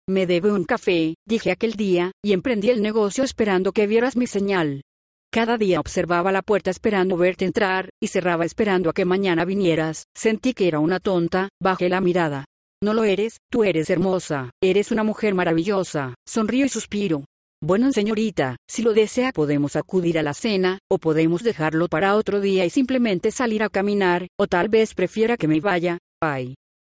Me 0.10 0.26
debe 0.26 0.52
un 0.52 0.64
café, 0.64 1.14
dije 1.28 1.52
aquel 1.52 1.74
día, 1.74 2.14
y 2.26 2.34
emprendí 2.34 2.72
el 2.72 2.82
negocio 2.82 3.24
esperando 3.24 3.74
que 3.74 3.86
vieras 3.86 4.18
mi 4.18 4.26
señal. 4.26 4.82
Cada 5.32 5.60
día 5.60 5.80
observaba 5.80 6.32
la 6.32 6.42
puerta 6.42 6.72
esperando 6.72 7.16
verte 7.16 7.46
entrar, 7.46 7.90
y 8.02 8.08
cerraba 8.08 8.44
esperando 8.44 8.90
a 8.90 8.94
que 8.94 9.06
mañana 9.06 9.46
vinieras. 9.46 10.06
Sentí 10.18 10.56
que 10.56 10.68
era 10.68 10.80
una 10.80 11.00
tonta, 11.00 11.50
bajé 11.62 11.90
la 11.90 12.02
mirada. 12.02 12.46
No 12.82 12.96
lo 12.96 13.04
eres, 13.04 13.38
tú 13.52 13.64
eres 13.64 13.92
hermosa, 13.92 14.50
eres 14.64 14.90
una 14.90 15.04
mujer 15.04 15.36
maravillosa. 15.36 16.16
Sonrío 16.28 16.66
y 16.66 16.70
suspiro. 16.70 17.26
Bueno, 17.62 17.92
señorita, 17.92 18.56
si 18.70 18.84
lo 18.84 18.94
desea 18.94 19.34
podemos 19.34 19.76
acudir 19.76 20.18
a 20.18 20.24
la 20.24 20.34
cena, 20.34 20.80
o 20.90 20.98
podemos 20.98 21.44
dejarlo 21.44 21.90
para 21.90 22.16
otro 22.16 22.40
día 22.40 22.66
y 22.66 22.70
simplemente 22.70 23.32
salir 23.32 23.64
a 23.64 23.70
caminar, 23.70 24.28
o 24.40 24.48
tal 24.48 24.70
vez 24.70 24.94
prefiera 24.94 25.36
que 25.36 25.50
me 25.50 25.60
vaya. 25.60 25.98
Ay. 26.22 26.56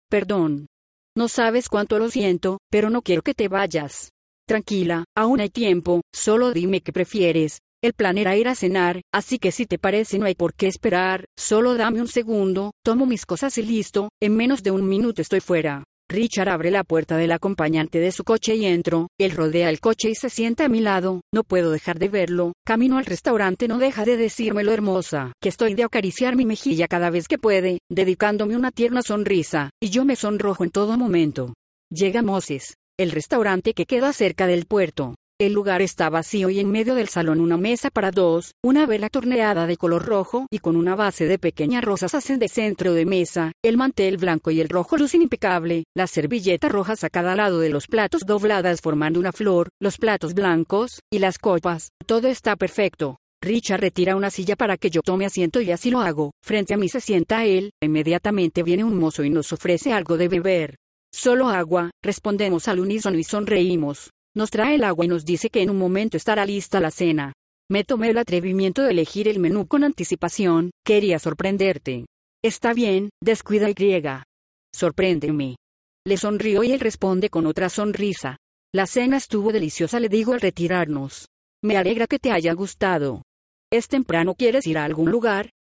Perdón. 0.10 0.68
No 1.18 1.28
sabes 1.28 1.68
cuánto 1.68 2.00
lo 2.00 2.10
siento, 2.10 2.60
pero 2.72 2.90
no 2.90 3.02
quiero 3.02 3.24
que 3.24 3.34
te 3.34 3.50
vayas. 3.50 4.12
Tranquila, 4.48 5.04
aún 5.18 5.42
hay 5.42 5.50
tiempo, 5.50 6.02
solo 6.14 6.54
dime 6.54 6.80
qué 6.80 6.94
prefieres. 6.94 7.60
El 7.84 7.94
plan 7.94 8.18
era 8.18 8.38
ir 8.38 8.48
a 8.48 8.56
cenar, 8.56 9.02
así 9.14 9.40
que 9.40 9.52
si 9.52 9.66
te 9.66 9.78
parece 9.78 10.18
no 10.18 10.26
hay 10.26 10.36
por 10.36 10.54
qué 10.54 10.68
esperar, 10.68 11.26
solo 11.38 11.76
dame 11.76 12.00
un 12.00 12.08
segundo, 12.08 12.72
tomo 12.86 13.06
mis 13.06 13.26
cosas 13.26 13.58
y 13.58 13.64
listo, 13.64 14.12
en 14.22 14.38
menos 14.38 14.64
de 14.64 14.72
un 14.72 14.88
minuto 14.88 15.22
estoy 15.22 15.42
fuera. 15.42 15.84
Richard 16.10 16.50
abre 16.50 16.72
la 16.72 16.84
puerta 16.84 17.18
del 17.18 17.32
acompañante 17.32 18.00
de 18.00 18.12
su 18.12 18.24
coche 18.24 18.56
y 18.56 18.66
entro, 18.66 19.08
él 19.20 19.32
rodea 19.32 19.70
el 19.70 19.80
coche 19.80 20.10
y 20.10 20.16
se 20.16 20.30
sienta 20.30 20.66
a 20.66 20.70
mi 20.70 20.82
lado, 20.82 21.22
no 21.34 21.44
puedo 21.44 21.72
dejar 21.72 22.00
de 22.00 22.10
verlo, 22.10 22.54
camino 22.66 22.98
al 22.98 23.06
restaurante 23.06 23.68
no 23.68 23.78
deja 23.78 24.06
de 24.06 24.18
decirme 24.18 24.64
lo 24.64 24.72
hermosa, 24.72 25.34
que 25.42 25.50
estoy 25.50 25.74
de 25.74 25.84
acariciar 25.84 26.36
mi 26.36 26.46
mejilla 26.46 26.88
cada 26.88 27.10
vez 27.10 27.28
que 27.28 27.38
puede, 27.38 27.80
dedicándome 27.90 28.56
una 28.56 28.72
tierna 28.72 29.02
sonrisa, 29.02 29.70
y 29.82 29.90
yo 29.90 30.06
me 30.06 30.16
sonrojo 30.16 30.64
en 30.64 30.72
todo 30.72 30.98
momento. 30.98 31.54
Llega 31.90 32.22
Moses, 32.22 32.76
el 32.98 33.12
restaurante 33.12 33.74
que 33.74 33.86
queda 33.86 34.14
cerca 34.14 34.46
del 34.46 34.66
puerto. 34.66 35.16
El 35.44 35.52
lugar 35.52 35.82
está 35.82 36.10
vacío 36.10 36.50
y 36.50 36.62
en 36.62 36.72
medio 36.72 36.96
del 36.96 37.10
salón 37.10 37.42
una 37.42 37.58
mesa 37.58 37.90
para 37.90 38.12
dos, 38.12 38.54
una 38.64 38.86
vela 38.86 39.10
torneada 39.10 39.68
de 39.68 39.76
color 39.76 40.06
rojo 40.06 40.48
y 40.50 40.60
con 40.60 40.78
una 40.78 40.96
base 40.96 41.28
de 41.28 41.38
pequeñas 41.38 41.84
rosas 41.84 42.16
hacen 42.16 42.40
de 42.40 42.48
centro 42.48 42.94
de 42.94 43.06
mesa, 43.06 43.52
el 43.62 43.76
mantel 43.76 44.16
blanco 44.16 44.52
y 44.52 44.62
el 44.62 44.70
rojo 44.70 44.96
lucen 44.96 45.22
impecable, 45.22 45.84
las 45.94 46.12
servilletas 46.12 46.72
rojas 46.72 47.04
a 47.04 47.10
cada 47.10 47.36
lado 47.36 47.60
de 47.60 47.68
los 47.68 47.88
platos 47.88 48.22
dobladas 48.26 48.80
formando 48.80 49.20
una 49.20 49.34
flor, 49.34 49.68
los 49.82 49.98
platos 49.98 50.34
blancos, 50.34 51.02
y 51.12 51.20
las 51.20 51.40
copas, 51.40 51.90
todo 52.06 52.30
está 52.30 52.56
perfecto. 52.56 53.18
Richard 53.42 53.82
retira 53.82 54.16
una 54.16 54.30
silla 54.30 54.56
para 54.56 54.78
que 54.78 54.92
yo 54.92 55.02
tome 55.02 55.26
asiento 55.26 55.60
y 55.60 55.72
así 55.72 55.92
lo 55.92 56.00
hago. 56.00 56.32
Frente 56.42 56.74
a 56.74 56.78
mí 56.78 56.88
se 56.88 57.02
sienta 57.02 57.44
él, 57.44 57.72
inmediatamente 57.82 58.64
viene 58.64 58.86
un 58.86 58.98
mozo 58.98 59.26
y 59.26 59.30
nos 59.30 59.52
ofrece 59.52 59.92
algo 59.92 60.16
de 60.16 60.30
beber. 60.30 60.78
Solo 61.14 61.50
agua, 61.50 61.92
respondemos 62.02 62.70
al 62.70 62.80
unísono 62.80 63.18
y 63.18 63.26
sonreímos. 63.26 64.10
Nos 64.36 64.50
trae 64.50 64.76
el 64.76 64.84
agua 64.84 65.06
y 65.06 65.08
nos 65.08 65.26
dice 65.26 65.50
que 65.50 65.62
en 65.62 65.70
un 65.70 65.78
momento 65.78 66.18
estará 66.18 66.46
lista 66.46 66.80
la 66.80 66.92
cena. 66.92 67.34
Me 67.70 67.84
tomé 67.84 68.10
el 68.10 68.18
atrevimiento 68.18 68.82
de 68.82 68.92
elegir 68.92 69.28
el 69.28 69.40
menú 69.40 69.68
con 69.68 69.84
anticipación, 69.84 70.72
quería 70.84 71.20
sorprenderte. 71.20 72.06
Está 72.44 72.74
bien, 72.74 73.10
descuida 73.22 73.70
y 73.70 73.74
griega. 73.74 74.24
Sorpréndeme. 74.76 75.56
Le 76.06 76.18
sonrío 76.18 76.64
y 76.64 76.72
él 76.72 76.80
responde 76.80 77.30
con 77.30 77.46
otra 77.46 77.70
sonrisa. 77.70 78.38
La 78.74 78.88
cena 78.88 79.18
estuvo 79.18 79.54
deliciosa, 79.54 80.00
le 80.00 80.10
digo 80.10 80.34
al 80.34 80.42
retirarnos. 80.42 81.28
Me 81.64 81.78
alegra 81.78 82.08
que 82.08 82.20
te 82.20 82.32
haya 82.32 82.54
gustado. 82.54 83.22
¿Es 83.72 83.88
temprano? 83.88 84.36
¿Quieres 84.36 84.68
ir 84.68 84.78
a 84.78 84.84
algún 84.84 85.12
lugar? 85.12 85.52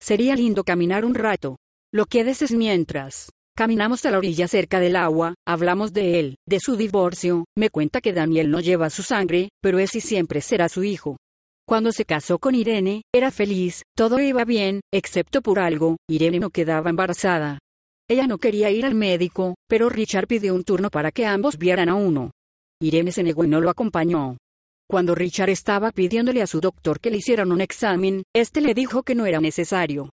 Sería 0.00 0.34
lindo 0.34 0.64
caminar 0.64 1.04
un 1.04 1.14
rato. 1.14 1.58
Lo 1.92 2.06
que 2.06 2.24
desees 2.24 2.52
mientras. 2.52 3.30
Caminamos 3.54 4.06
a 4.06 4.10
la 4.10 4.16
orilla 4.16 4.48
cerca 4.48 4.80
del 4.80 4.96
agua, 4.96 5.34
hablamos 5.46 5.92
de 5.92 6.18
él, 6.18 6.36
de 6.48 6.58
su 6.58 6.76
divorcio, 6.76 7.44
me 7.54 7.68
cuenta 7.68 8.00
que 8.00 8.14
Daniel 8.14 8.50
no 8.50 8.60
lleva 8.60 8.88
su 8.88 9.02
sangre, 9.02 9.50
pero 9.60 9.78
ese 9.78 10.00
siempre 10.00 10.40
será 10.40 10.70
su 10.70 10.84
hijo. 10.84 11.18
Cuando 11.68 11.92
se 11.92 12.06
casó 12.06 12.38
con 12.38 12.54
Irene, 12.54 13.02
era 13.14 13.30
feliz, 13.30 13.82
todo 13.94 14.18
iba 14.20 14.46
bien, 14.46 14.80
excepto 14.90 15.42
por 15.42 15.60
algo, 15.60 15.98
Irene 16.08 16.38
no 16.38 16.48
quedaba 16.48 16.88
embarazada. 16.88 17.58
Ella 18.08 18.26
no 18.26 18.38
quería 18.38 18.70
ir 18.70 18.86
al 18.86 18.94
médico, 18.94 19.54
pero 19.68 19.90
Richard 19.90 20.28
pidió 20.28 20.54
un 20.54 20.64
turno 20.64 20.88
para 20.88 21.12
que 21.12 21.26
ambos 21.26 21.58
vieran 21.58 21.90
a 21.90 21.94
uno. 21.94 22.30
Irene 22.80 23.12
se 23.12 23.22
negó 23.22 23.44
y 23.44 23.48
no 23.48 23.60
lo 23.60 23.68
acompañó. 23.68 24.38
Cuando 24.88 25.14
Richard 25.14 25.50
estaba 25.50 25.90
pidiéndole 25.90 26.40
a 26.40 26.46
su 26.46 26.60
doctor 26.60 27.00
que 27.00 27.10
le 27.10 27.18
hicieran 27.18 27.52
un 27.52 27.60
examen, 27.60 28.22
este 28.34 28.62
le 28.62 28.72
dijo 28.72 29.02
que 29.02 29.14
no 29.14 29.26
era 29.26 29.40
necesario. 29.40 30.08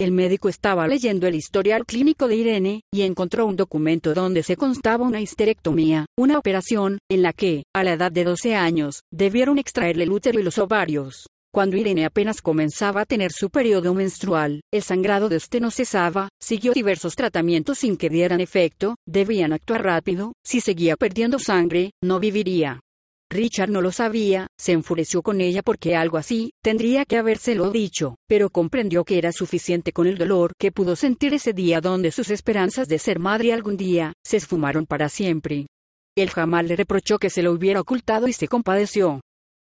El 0.00 0.12
médico 0.12 0.48
estaba 0.48 0.88
leyendo 0.88 1.26
el 1.26 1.34
historial 1.34 1.84
clínico 1.86 2.28
de 2.28 2.36
Irene, 2.36 2.80
y 2.92 3.02
encontró 3.02 3.46
un 3.46 3.56
documento 3.56 4.14
donde 4.14 4.42
se 4.42 4.56
constaba 4.56 5.06
una 5.06 5.20
histerectomía, 5.20 6.06
una 6.18 6.38
operación, 6.38 6.98
en 7.10 7.22
la 7.22 7.32
que, 7.32 7.64
a 7.74 7.84
la 7.84 7.92
edad 7.92 8.10
de 8.10 8.24
12 8.24 8.54
años, 8.54 9.02
debieron 9.12 9.58
extraerle 9.58 10.04
el 10.04 10.12
útero 10.12 10.40
y 10.40 10.42
los 10.42 10.58
ovarios. 10.58 11.26
Cuando 11.54 11.76
Irene 11.76 12.06
apenas 12.06 12.40
comenzaba 12.40 13.02
a 13.02 13.04
tener 13.04 13.30
su 13.30 13.50
periodo 13.50 13.92
menstrual, 13.92 14.62
el 14.72 14.82
sangrado 14.82 15.28
de 15.28 15.36
este 15.36 15.60
no 15.60 15.70
cesaba, 15.70 16.30
siguió 16.40 16.72
diversos 16.72 17.14
tratamientos 17.14 17.78
sin 17.78 17.98
que 17.98 18.08
dieran 18.08 18.40
efecto, 18.40 18.96
debían 19.06 19.52
actuar 19.52 19.84
rápido, 19.84 20.32
si 20.42 20.62
seguía 20.62 20.96
perdiendo 20.96 21.38
sangre, 21.38 21.90
no 22.02 22.20
viviría. 22.20 22.80
Richard 23.32 23.70
no 23.70 23.80
lo 23.80 23.90
sabía, 23.90 24.46
se 24.58 24.72
enfureció 24.72 25.22
con 25.22 25.40
ella 25.40 25.62
porque 25.62 25.96
algo 25.96 26.18
así, 26.18 26.52
tendría 26.62 27.04
que 27.04 27.16
habérselo 27.16 27.70
dicho, 27.70 28.16
pero 28.28 28.50
comprendió 28.50 29.04
que 29.04 29.18
era 29.18 29.32
suficiente 29.32 29.92
con 29.92 30.06
el 30.06 30.18
dolor 30.18 30.52
que 30.58 30.70
pudo 30.70 30.94
sentir 30.94 31.34
ese 31.34 31.52
día 31.52 31.80
donde 31.80 32.12
sus 32.12 32.30
esperanzas 32.30 32.88
de 32.88 32.98
ser 32.98 33.18
madre 33.18 33.52
algún 33.52 33.76
día, 33.76 34.12
se 34.22 34.36
esfumaron 34.36 34.86
para 34.86 35.08
siempre. 35.08 35.66
Él 36.16 36.30
jamás 36.30 36.66
le 36.66 36.76
reprochó 36.76 37.18
que 37.18 37.30
se 37.30 37.42
lo 37.42 37.52
hubiera 37.52 37.80
ocultado 37.80 38.28
y 38.28 38.32
se 38.32 38.48
compadeció. 38.48 39.20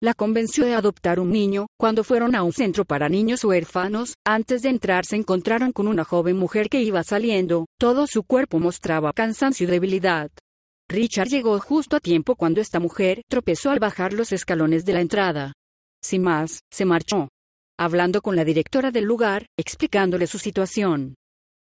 La 0.02 0.14
convenció 0.14 0.66
de 0.66 0.76
adoptar 0.76 1.22
un 1.22 1.32
niño, 1.32 1.68
cuando 1.80 2.04
fueron 2.04 2.36
a 2.36 2.44
un 2.44 2.52
centro 2.52 2.84
para 2.84 3.08
niños 3.08 3.46
huérfanos, 3.46 4.16
antes 4.26 4.62
de 4.62 4.70
entrar 4.70 5.06
se 5.06 5.16
encontraron 5.16 5.72
con 5.72 5.88
una 5.88 6.04
joven 6.04 6.38
mujer 6.38 6.68
que 6.68 6.82
iba 6.82 7.02
saliendo, 7.04 7.68
todo 7.80 8.06
su 8.08 8.24
cuerpo 8.24 8.60
mostraba 8.60 9.14
cansancio 9.14 9.66
y 9.66 9.72
debilidad. 9.72 10.30
Richard 10.90 11.30
llegó 11.30 11.60
justo 11.60 11.96
a 11.96 12.00
tiempo 12.00 12.36
cuando 12.36 12.62
esta 12.62 12.80
mujer 12.80 13.22
tropezó 13.30 13.72
al 13.72 13.80
bajar 13.80 14.14
los 14.14 14.32
escalones 14.32 14.86
de 14.86 14.94
la 14.94 15.02
entrada. 15.02 15.54
Sin 16.02 16.24
más, 16.24 16.60
se 16.72 16.86
marchó. 16.86 17.30
Hablando 17.80 18.22
con 18.22 18.36
la 18.36 18.46
directora 18.46 18.92
del 18.92 19.06
lugar, 19.06 19.48
explicándole 19.58 20.28
su 20.28 20.38
situación. 20.38 21.16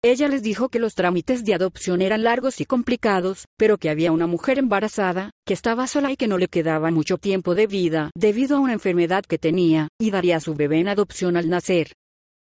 Ella 0.04 0.26
les 0.26 0.42
dijo 0.42 0.68
que 0.68 0.80
los 0.80 0.94
trámites 0.94 1.44
de 1.44 1.54
adopción 1.54 2.02
eran 2.02 2.24
largos 2.24 2.60
y 2.60 2.64
complicados, 2.64 3.46
pero 3.56 3.78
que 3.78 3.88
había 3.88 4.10
una 4.10 4.26
mujer 4.26 4.58
embarazada, 4.58 5.30
que 5.46 5.54
estaba 5.54 5.86
sola 5.86 6.10
y 6.10 6.16
que 6.16 6.26
no 6.26 6.38
le 6.38 6.48
quedaba 6.48 6.90
mucho 6.90 7.18
tiempo 7.18 7.54
de 7.54 7.68
vida 7.68 8.10
debido 8.16 8.56
a 8.56 8.60
una 8.60 8.72
enfermedad 8.72 9.24
que 9.24 9.38
tenía, 9.38 9.88
y 10.00 10.10
daría 10.10 10.38
a 10.38 10.40
su 10.40 10.54
bebé 10.54 10.80
en 10.80 10.88
adopción 10.88 11.36
al 11.36 11.48
nacer. 11.48 11.92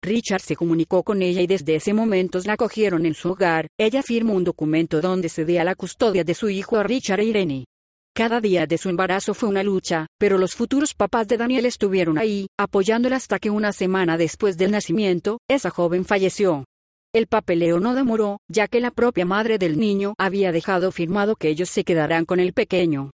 Richard 0.03 0.41
se 0.41 0.55
comunicó 0.55 1.03
con 1.03 1.21
ella 1.21 1.41
y 1.41 1.47
desde 1.47 1.75
ese 1.75 1.93
momento 1.93 2.39
la 2.45 2.53
acogieron 2.53 3.05
en 3.05 3.13
su 3.13 3.29
hogar. 3.29 3.67
Ella 3.77 4.01
firmó 4.01 4.33
un 4.33 4.43
documento 4.43 4.99
donde 4.99 5.29
cedía 5.29 5.63
la 5.63 5.75
custodia 5.75 6.23
de 6.23 6.33
su 6.33 6.49
hijo 6.49 6.77
a 6.77 6.83
Richard 6.83 7.19
e 7.19 7.25
Irene. 7.25 7.65
Cada 8.13 8.41
día 8.41 8.65
de 8.65 8.79
su 8.79 8.89
embarazo 8.89 9.35
fue 9.35 9.47
una 9.47 9.63
lucha, 9.63 10.07
pero 10.17 10.39
los 10.39 10.55
futuros 10.55 10.95
papás 10.95 11.27
de 11.27 11.37
Daniel 11.37 11.65
estuvieron 11.65 12.17
ahí, 12.17 12.47
apoyándola 12.57 13.15
hasta 13.15 13.37
que 13.37 13.51
una 13.51 13.71
semana 13.71 14.17
después 14.17 14.57
del 14.57 14.71
nacimiento, 14.71 15.37
esa 15.47 15.69
joven 15.69 16.03
falleció. 16.03 16.65
El 17.13 17.27
papeleo 17.27 17.79
no 17.79 17.93
demoró, 17.93 18.39
ya 18.49 18.67
que 18.67 18.81
la 18.81 18.89
propia 18.89 19.25
madre 19.25 19.59
del 19.59 19.79
niño 19.79 20.15
había 20.17 20.51
dejado 20.51 20.91
firmado 20.91 21.35
que 21.35 21.49
ellos 21.49 21.69
se 21.69 21.83
quedarán 21.83 22.25
con 22.25 22.39
el 22.39 22.53
pequeño. 22.53 23.11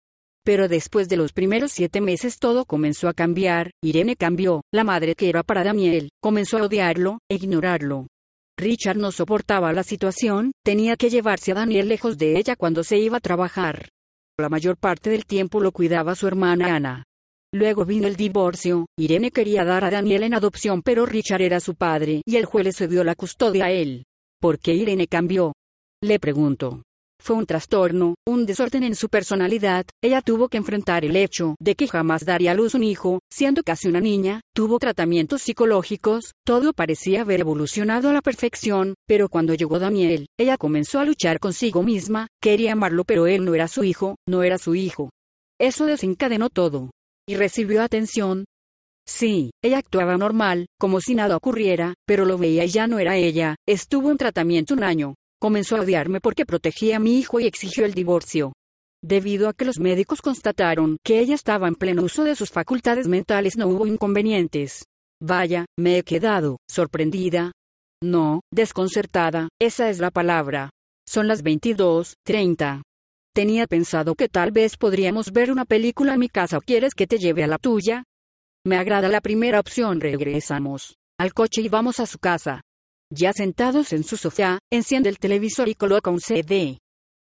Pero 0.44 0.66
después 0.66 1.08
de 1.08 1.16
los 1.16 1.32
primeros 1.32 1.70
siete 1.70 2.00
meses 2.00 2.38
todo 2.38 2.64
comenzó 2.64 3.08
a 3.08 3.14
cambiar, 3.14 3.70
Irene 3.82 4.16
cambió, 4.16 4.62
la 4.72 4.82
madre 4.82 5.14
que 5.14 5.28
era 5.28 5.42
para 5.42 5.62
Daniel, 5.62 6.10
comenzó 6.20 6.58
a 6.58 6.64
odiarlo, 6.64 7.18
e 7.30 7.36
ignorarlo. 7.36 8.08
Richard 8.58 8.96
no 8.96 9.12
soportaba 9.12 9.72
la 9.72 9.82
situación, 9.82 10.52
tenía 10.64 10.96
que 10.96 11.10
llevarse 11.10 11.52
a 11.52 11.56
Daniel 11.56 11.88
lejos 11.88 12.18
de 12.18 12.38
ella 12.38 12.56
cuando 12.56 12.82
se 12.82 12.98
iba 12.98 13.18
a 13.18 13.20
trabajar. 13.20 13.88
La 14.38 14.48
mayor 14.48 14.76
parte 14.76 15.10
del 15.10 15.26
tiempo 15.26 15.60
lo 15.60 15.72
cuidaba 15.72 16.14
su 16.14 16.26
hermana 16.26 16.74
Ana. 16.74 17.04
Luego 17.54 17.84
vino 17.84 18.06
el 18.06 18.16
divorcio, 18.16 18.86
Irene 18.98 19.30
quería 19.30 19.64
dar 19.64 19.84
a 19.84 19.90
Daniel 19.90 20.22
en 20.22 20.34
adopción 20.34 20.82
pero 20.82 21.06
Richard 21.06 21.42
era 21.42 21.60
su 21.60 21.74
padre 21.74 22.22
y 22.24 22.36
el 22.36 22.46
juez 22.46 22.64
le 22.64 22.72
cedió 22.72 23.04
la 23.04 23.14
custodia 23.14 23.66
a 23.66 23.70
él. 23.70 24.04
¿Por 24.40 24.58
qué 24.58 24.74
Irene 24.74 25.06
cambió? 25.06 25.52
Le 26.02 26.18
pregunto. 26.18 26.82
Fue 27.22 27.36
un 27.36 27.46
trastorno, 27.46 28.16
un 28.26 28.46
desorden 28.46 28.82
en 28.82 28.96
su 28.96 29.08
personalidad, 29.08 29.86
ella 30.02 30.22
tuvo 30.22 30.48
que 30.48 30.56
enfrentar 30.56 31.04
el 31.04 31.14
hecho 31.14 31.54
de 31.60 31.76
que 31.76 31.86
jamás 31.86 32.24
daría 32.24 32.50
a 32.50 32.54
luz 32.54 32.74
un 32.74 32.82
hijo, 32.82 33.20
siendo 33.32 33.62
casi 33.62 33.86
una 33.86 34.00
niña, 34.00 34.40
tuvo 34.52 34.80
tratamientos 34.80 35.42
psicológicos, 35.42 36.32
todo 36.44 36.72
parecía 36.72 37.20
haber 37.20 37.38
evolucionado 37.38 38.08
a 38.08 38.12
la 38.12 38.22
perfección, 38.22 38.94
pero 39.06 39.28
cuando 39.28 39.54
llegó 39.54 39.78
Daniel, 39.78 40.26
ella 40.36 40.56
comenzó 40.56 40.98
a 40.98 41.04
luchar 41.04 41.38
consigo 41.38 41.84
misma, 41.84 42.26
quería 42.42 42.72
amarlo 42.72 43.04
pero 43.04 43.28
él 43.28 43.44
no 43.44 43.54
era 43.54 43.68
su 43.68 43.84
hijo, 43.84 44.16
no 44.26 44.42
era 44.42 44.58
su 44.58 44.74
hijo. 44.74 45.10
Eso 45.60 45.86
desencadenó 45.86 46.50
todo. 46.50 46.90
Y 47.28 47.36
recibió 47.36 47.84
atención, 47.84 48.46
Sí, 49.06 49.50
ella 49.62 49.78
actuaba 49.78 50.16
normal, 50.16 50.66
como 50.78 51.00
si 51.00 51.14
nada 51.14 51.36
ocurriera, 51.36 51.94
pero 52.06 52.24
lo 52.24 52.38
veía 52.38 52.64
y 52.64 52.68
ya 52.68 52.86
no 52.86 52.98
era 52.98 53.16
ella. 53.16 53.56
Estuvo 53.66 54.10
en 54.10 54.16
tratamiento 54.16 54.74
un 54.74 54.84
año, 54.84 55.14
Comenzó 55.42 55.74
a 55.74 55.80
odiarme 55.80 56.20
porque 56.20 56.46
protegía 56.46 56.98
a 56.98 57.00
mi 57.00 57.18
hijo 57.18 57.40
y 57.40 57.48
exigió 57.48 57.84
el 57.84 57.94
divorcio. 57.94 58.52
Debido 59.02 59.48
a 59.48 59.52
que 59.52 59.64
los 59.64 59.80
médicos 59.80 60.22
constataron 60.22 60.98
que 61.04 61.18
ella 61.18 61.34
estaba 61.34 61.66
en 61.66 61.74
pleno 61.74 62.04
uso 62.04 62.22
de 62.22 62.36
sus 62.36 62.52
facultades 62.52 63.08
mentales 63.08 63.56
no 63.56 63.66
hubo 63.66 63.88
inconvenientes. 63.88 64.84
Vaya, 65.20 65.66
me 65.76 65.98
he 65.98 66.04
quedado, 66.04 66.58
sorprendida. 66.70 67.50
No, 68.00 68.42
desconcertada, 68.52 69.48
esa 69.60 69.90
es 69.90 69.98
la 69.98 70.12
palabra. 70.12 70.70
Son 71.08 71.26
las 71.26 71.42
22:30. 71.42 72.82
Tenía 73.34 73.66
pensado 73.66 74.14
que 74.14 74.28
tal 74.28 74.52
vez 74.52 74.76
podríamos 74.76 75.32
ver 75.32 75.50
una 75.50 75.64
película 75.64 76.14
en 76.14 76.20
mi 76.20 76.28
casa 76.28 76.58
o 76.58 76.60
quieres 76.60 76.94
que 76.94 77.08
te 77.08 77.18
lleve 77.18 77.42
a 77.42 77.48
la 77.48 77.58
tuya. 77.58 78.04
Me 78.64 78.76
agrada 78.76 79.08
la 79.08 79.20
primera 79.20 79.58
opción, 79.58 80.00
regresamos 80.00 80.94
al 81.18 81.32
coche 81.32 81.62
y 81.62 81.68
vamos 81.68 81.98
a 81.98 82.06
su 82.06 82.20
casa. 82.20 82.60
Ya 83.14 83.34
sentados 83.34 83.92
en 83.92 84.04
su 84.04 84.16
sofá, 84.16 84.58
enciende 84.72 85.10
el 85.10 85.18
televisor 85.18 85.68
y 85.68 85.74
coloca 85.74 86.10
un 86.10 86.18
CD. 86.18 86.78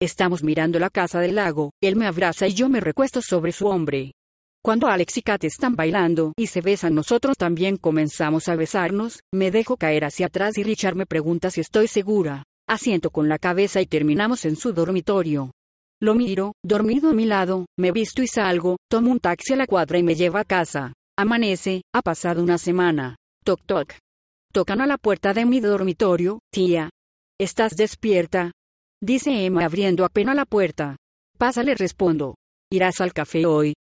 Estamos 0.01 0.43
mirando 0.43 0.79
la 0.79 0.89
casa 0.89 1.19
del 1.19 1.35
lago, 1.35 1.73
él 1.79 1.95
me 1.95 2.07
abraza 2.07 2.47
y 2.47 2.55
yo 2.55 2.69
me 2.69 2.79
recuesto 2.79 3.21
sobre 3.21 3.51
su 3.51 3.67
hombre. 3.67 4.13
Cuando 4.63 4.87
Alex 4.87 5.17
y 5.17 5.21
Kate 5.21 5.45
están 5.45 5.75
bailando 5.75 6.33
y 6.37 6.47
se 6.47 6.61
besan 6.61 6.95
nosotros 6.95 7.37
también 7.37 7.77
comenzamos 7.77 8.49
a 8.49 8.55
besarnos, 8.55 9.19
me 9.31 9.51
dejo 9.51 9.77
caer 9.77 10.05
hacia 10.05 10.25
atrás 10.25 10.57
y 10.57 10.63
Richard 10.63 10.95
me 10.95 11.05
pregunta 11.05 11.51
si 11.51 11.61
estoy 11.61 11.87
segura. 11.87 12.41
Asiento 12.67 13.11
con 13.11 13.29
la 13.29 13.37
cabeza 13.37 13.79
y 13.79 13.85
terminamos 13.85 14.45
en 14.45 14.55
su 14.55 14.73
dormitorio. 14.73 15.51
Lo 16.01 16.15
miro, 16.15 16.53
dormido 16.63 17.11
a 17.11 17.13
mi 17.13 17.25
lado, 17.25 17.67
me 17.77 17.91
visto 17.91 18.23
y 18.23 18.27
salgo, 18.27 18.77
tomo 18.89 19.11
un 19.11 19.19
taxi 19.19 19.53
a 19.53 19.57
la 19.57 19.67
cuadra 19.67 19.99
y 19.99 20.03
me 20.03 20.15
lleva 20.15 20.39
a 20.39 20.45
casa. 20.45 20.93
Amanece, 21.15 21.83
ha 21.93 22.01
pasado 22.01 22.41
una 22.41 22.57
semana. 22.57 23.17
Toc 23.43 23.61
toc. 23.67 23.93
Tocan 24.55 24.79
a 24.79 24.87
la 24.87 24.97
puerta 24.97 25.33
de 25.33 25.43
mi 25.43 25.59
dormitorio, 25.59 26.39
tía. 26.49 26.89
¿Estás 27.37 27.75
despierta? 27.75 28.53
Dice 29.03 29.45
Emma 29.45 29.65
abriendo 29.65 30.05
apenas 30.05 30.33
la 30.33 30.45
puerta. 30.45 30.95
Pásale 31.37 31.75
respondo. 31.75 32.35
¿Irás 32.71 33.01
al 33.01 33.11
café 33.11 33.45
hoy? 33.45 33.73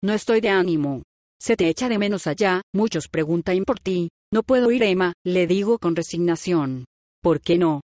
No 0.00 0.12
estoy 0.12 0.40
de 0.40 0.50
ánimo. 0.50 1.02
Se 1.40 1.56
te 1.56 1.68
echa 1.68 1.88
de 1.88 1.98
menos 1.98 2.28
allá, 2.28 2.62
muchos 2.72 3.08
preguntan 3.08 3.64
por 3.64 3.80
ti. 3.80 4.10
No 4.32 4.44
puedo 4.44 4.70
ir, 4.70 4.84
Emma, 4.84 5.12
le 5.26 5.48
digo 5.48 5.80
con 5.80 5.96
resignación. 5.96 6.84
¿Por 7.20 7.40
qué 7.40 7.58
no? 7.58 7.80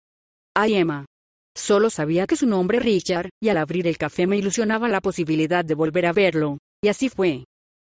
Ay, 0.53 0.73
Emma. 0.73 1.05
Solo 1.55 1.89
sabía 1.89 2.27
que 2.27 2.35
su 2.35 2.47
nombre 2.47 2.81
Richard, 2.81 3.29
y 3.41 3.47
al 3.47 3.55
abrir 3.55 3.87
el 3.87 3.97
café 3.97 4.27
me 4.27 4.37
ilusionaba 4.37 4.89
la 4.89 4.99
posibilidad 4.99 5.63
de 5.63 5.75
volver 5.75 6.05
a 6.05 6.11
verlo. 6.11 6.57
Y 6.83 6.89
así 6.89 7.07
fue. 7.07 7.45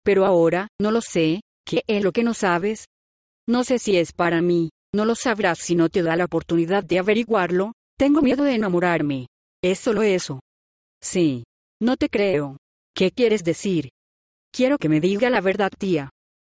Pero 0.04 0.26
ahora, 0.26 0.68
no 0.78 0.90
lo 0.90 1.00
sé, 1.00 1.40
¿qué 1.66 1.80
es 1.86 2.04
lo 2.04 2.12
que 2.12 2.24
no 2.24 2.34
sabes? 2.34 2.84
No 3.46 3.64
sé 3.64 3.78
si 3.78 3.96
es 3.96 4.12
para 4.12 4.40
mí, 4.40 4.70
no 4.94 5.04
lo 5.04 5.14
sabrás 5.14 5.58
si 5.58 5.74
no 5.74 5.88
te 5.88 6.02
da 6.02 6.16
la 6.16 6.24
oportunidad 6.24 6.84
de 6.84 6.98
averiguarlo. 6.98 7.72
Tengo 7.98 8.22
miedo 8.22 8.44
de 8.44 8.54
enamorarme. 8.54 9.26
Es 9.62 9.78
solo 9.78 10.02
eso. 10.02 10.40
Sí. 11.02 11.44
No 11.80 11.96
te 11.96 12.08
creo. 12.08 12.56
¿Qué 12.94 13.10
quieres 13.10 13.44
decir? 13.44 13.90
Quiero 14.52 14.78
que 14.78 14.88
me 14.88 15.00
diga 15.00 15.30
la 15.30 15.40
verdad, 15.40 15.72
tía. 15.76 16.10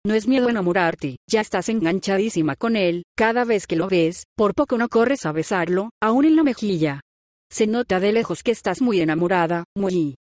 No 0.05 0.13
es 0.13 0.27
miedo 0.27 0.48
enamorarte, 0.48 1.17
ya 1.29 1.41
estás 1.41 1.67
enganchadísima 1.67 2.55
con 2.55 2.77
él, 2.77 3.03
cada 3.17 3.43
vez 3.43 3.67
que 3.67 3.75
lo 3.75 3.89
ves, 3.89 4.24
por 4.38 4.55
poco 4.55 4.77
no 4.77 4.88
corres 4.88 5.25
a 5.25 5.34
besarlo, 5.34 5.89
aún 6.01 6.24
en 6.24 6.38
la 6.38 6.43
mejilla. 6.43 7.01
Se 7.51 7.67
nota 7.67 8.00
de 8.00 8.13
lejos 8.13 8.41
que 8.41 8.51
estás 8.51 8.81
muy 8.81 9.01
enamorada, 9.01 9.65
muy 9.75 10.15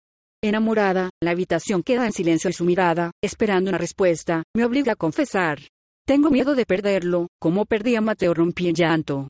enamorada, 0.44 1.12
la 1.22 1.32
habitación 1.32 1.84
queda 1.84 2.08
en 2.08 2.12
silencio 2.12 2.50
y 2.50 2.54
su 2.54 2.66
mirada, 2.66 3.12
esperando 3.24 3.70
una 3.70 3.78
respuesta, 3.78 4.42
me 4.56 4.66
obliga 4.66 4.94
a 4.94 4.96
confesar. 4.96 5.60
Tengo 6.08 6.30
miedo 6.30 6.56
de 6.56 6.66
perderlo, 6.66 7.28
como 7.38 7.66
perdí 7.66 7.98
a 7.98 8.02
Mateo 8.02 8.34
rompí 8.34 8.70
en 8.70 8.76
llanto. 8.76 9.28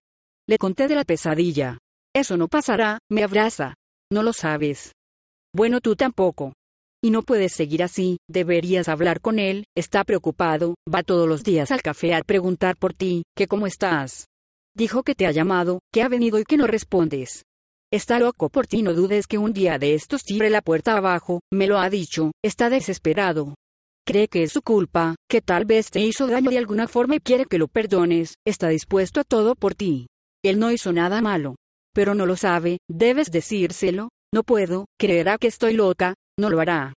Le 0.47 0.59
conté 0.59 0.87
de 0.87 0.93
la 0.93 1.05
pesadilla. 1.05 1.79
Eso 2.15 2.37
no 2.37 2.49
pasará, 2.49 2.99
me 3.09 3.23
abraza. 3.23 3.73
No 4.11 4.21
lo 4.21 4.31
sabes. 4.31 4.91
Bueno, 5.51 5.81
tú 5.81 5.95
tampoco. 5.95 6.53
Y 7.03 7.09
no 7.09 7.23
puedes 7.23 7.53
seguir 7.53 7.81
así, 7.81 8.17
deberías 8.29 8.89
hablar 8.89 9.21
con 9.21 9.39
él, 9.39 9.65
está 9.75 10.03
preocupado, 10.03 10.75
va 10.87 11.01
todos 11.01 11.27
los 11.27 11.43
días 11.43 11.71
al 11.71 11.81
café 11.81 12.13
a 12.13 12.21
preguntar 12.21 12.77
por 12.77 12.93
ti, 12.93 13.23
que 13.35 13.47
cómo 13.47 13.65
estás. 13.65 14.27
Dijo 14.75 15.01
que 15.01 15.15
te 15.15 15.25
ha 15.25 15.31
llamado, 15.31 15.79
que 15.91 16.03
ha 16.03 16.09
venido 16.09 16.37
y 16.37 16.43
que 16.43 16.57
no 16.57 16.67
respondes. 16.67 17.43
Está 17.91 18.19
loco 18.19 18.49
por 18.49 18.67
ti, 18.67 18.83
no 18.83 18.93
dudes 18.93 19.25
que 19.25 19.39
un 19.39 19.51
día 19.51 19.79
de 19.79 19.95
estos 19.95 20.21
tire 20.21 20.51
la 20.51 20.61
puerta 20.61 20.95
abajo, 20.95 21.39
me 21.51 21.65
lo 21.65 21.79
ha 21.79 21.89
dicho, 21.89 22.33
está 22.43 22.69
desesperado. 22.69 23.55
Cree 24.07 24.29
que 24.29 24.43
es 24.43 24.53
su 24.53 24.61
culpa, 24.61 25.15
que 25.29 25.41
tal 25.41 25.65
vez 25.65 25.91
te 25.91 25.99
hizo 25.99 26.27
daño 26.27 26.49
de 26.49 26.57
alguna 26.57 26.87
forma 26.87 27.17
y 27.17 27.19
quiere 27.19 27.43
que 27.43 27.57
lo 27.57 27.67
perdones, 27.67 28.35
está 28.45 28.69
dispuesto 28.69 29.19
a 29.19 29.25
todo 29.25 29.53
por 29.53 29.75
ti. 29.75 30.07
Él 30.45 30.59
no 30.59 30.71
hizo 30.71 30.93
nada 30.93 31.21
malo. 31.21 31.57
Pero 31.93 32.15
no 32.15 32.25
lo 32.25 32.37
sabe, 32.37 32.77
debes 32.89 33.31
decírselo, 33.31 34.07
no 34.33 34.43
puedo, 34.43 34.85
creerá 34.97 35.37
que 35.37 35.47
estoy 35.47 35.73
loca, 35.73 36.13
no 36.39 36.49
lo 36.49 36.61
hará. 36.61 36.93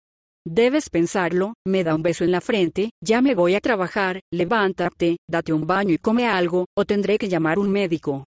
Debes 0.45 0.91
pensarlo, 0.91 1.55
me 1.65 1.83
da 1.83 1.95
un 1.95 2.03
beso 2.03 2.25
en 2.25 2.31
la 2.31 2.41
frente, 2.41 2.91
ya 3.03 3.23
me 3.23 3.33
voy 3.33 3.55
a 3.55 3.59
trabajar, 3.59 4.19
levántate, 4.31 5.17
date 5.27 5.51
un 5.51 5.65
baño 5.65 5.95
y 5.95 5.97
come 5.97 6.27
algo, 6.27 6.67
o 6.77 6.85
tendré 6.85 7.17
que 7.17 7.27
llamar 7.27 7.57
un 7.57 7.71
médico. 7.71 8.25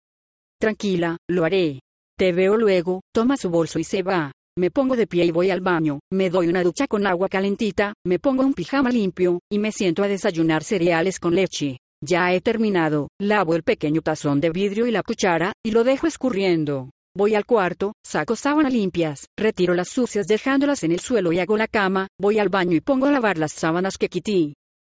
Tranquila, 0.61 1.19
lo 1.31 1.45
haré. 1.45 1.79
Te 2.19 2.33
veo 2.33 2.57
luego, 2.57 3.03
toma 3.15 3.37
su 3.37 3.49
bolso 3.49 3.79
y 3.79 3.85
se 3.85 4.03
va. 4.03 4.33
Me 4.59 4.71
pongo 4.71 4.97
de 4.97 5.07
pie 5.07 5.25
y 5.25 5.31
voy 5.31 5.51
al 5.51 5.63
baño, 5.63 6.01
me 6.13 6.29
doy 6.29 6.49
una 6.49 6.63
ducha 6.63 6.87
con 6.87 7.07
agua 7.07 7.31
calentita, 7.31 7.95
me 8.05 8.19
pongo 8.19 8.43
un 8.43 8.53
pijama 8.53 8.91
limpio, 8.91 9.41
y 9.51 9.59
me 9.59 9.73
siento 9.73 10.03
a 10.03 10.09
desayunar 10.09 10.63
cereales 10.63 11.19
con 11.19 11.35
leche. 11.35 11.79
Ya 12.05 12.35
he 12.35 12.43
terminado, 12.43 13.09
lavo 13.19 13.55
el 13.55 13.63
pequeño 13.63 14.03
tazón 14.03 14.41
de 14.43 14.51
vidrio 14.51 14.87
y 14.87 14.91
la 14.91 15.03
cuchara, 15.03 15.55
y 15.65 15.71
lo 15.71 15.85
dejo 15.85 16.07
escurriendo. 16.07 16.91
Voy 17.17 17.35
al 17.35 17.47
cuarto, 17.47 17.95
saco 18.05 18.37
sábanas 18.37 18.75
limpias, 18.75 19.25
retiro 19.39 19.73
las 19.73 19.89
sucias 19.89 20.27
dejándolas 20.27 20.83
en 20.83 20.93
el 20.93 21.01
suelo 21.01 21.33
y 21.33 21.39
hago 21.39 21.57
la 21.57 21.67
cama, 21.67 22.09
voy 22.21 22.39
al 22.39 22.51
baño 22.51 22.77
y 22.77 22.83
pongo 22.83 23.07
a 23.07 23.11
lavar 23.11 23.39
las 23.39 23.53
sábanas 23.53 23.97
que 23.97 24.11
quité. 24.11 24.53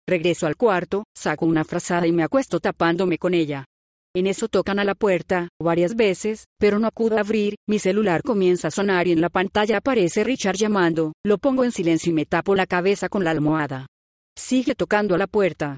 Regreso 0.06 0.46
al 0.46 0.56
cuarto, 0.56 1.04
saco 1.16 1.46
una 1.46 1.64
frazada 1.64 2.06
y 2.06 2.12
me 2.12 2.24
acuesto 2.24 2.60
tapándome 2.60 3.16
con 3.16 3.32
ella. 3.32 3.64
En 4.16 4.26
eso 4.26 4.48
tocan 4.48 4.78
a 4.78 4.84
la 4.84 4.94
puerta, 4.94 5.50
varias 5.60 5.94
veces, 5.94 6.46
pero 6.58 6.78
no 6.78 6.86
acudo 6.86 7.18
a 7.18 7.20
abrir, 7.20 7.56
mi 7.68 7.78
celular 7.78 8.22
comienza 8.22 8.68
a 8.68 8.70
sonar 8.70 9.06
y 9.06 9.12
en 9.12 9.20
la 9.20 9.28
pantalla 9.28 9.76
aparece 9.76 10.24
Richard 10.24 10.56
llamando, 10.56 11.12
lo 11.22 11.36
pongo 11.36 11.64
en 11.64 11.70
silencio 11.70 12.12
y 12.12 12.14
me 12.14 12.24
tapo 12.24 12.54
la 12.54 12.64
cabeza 12.64 13.10
con 13.10 13.24
la 13.24 13.32
almohada. 13.32 13.88
Sigue 14.34 14.74
tocando 14.74 15.14
a 15.14 15.18
la 15.18 15.26
puerta. 15.26 15.76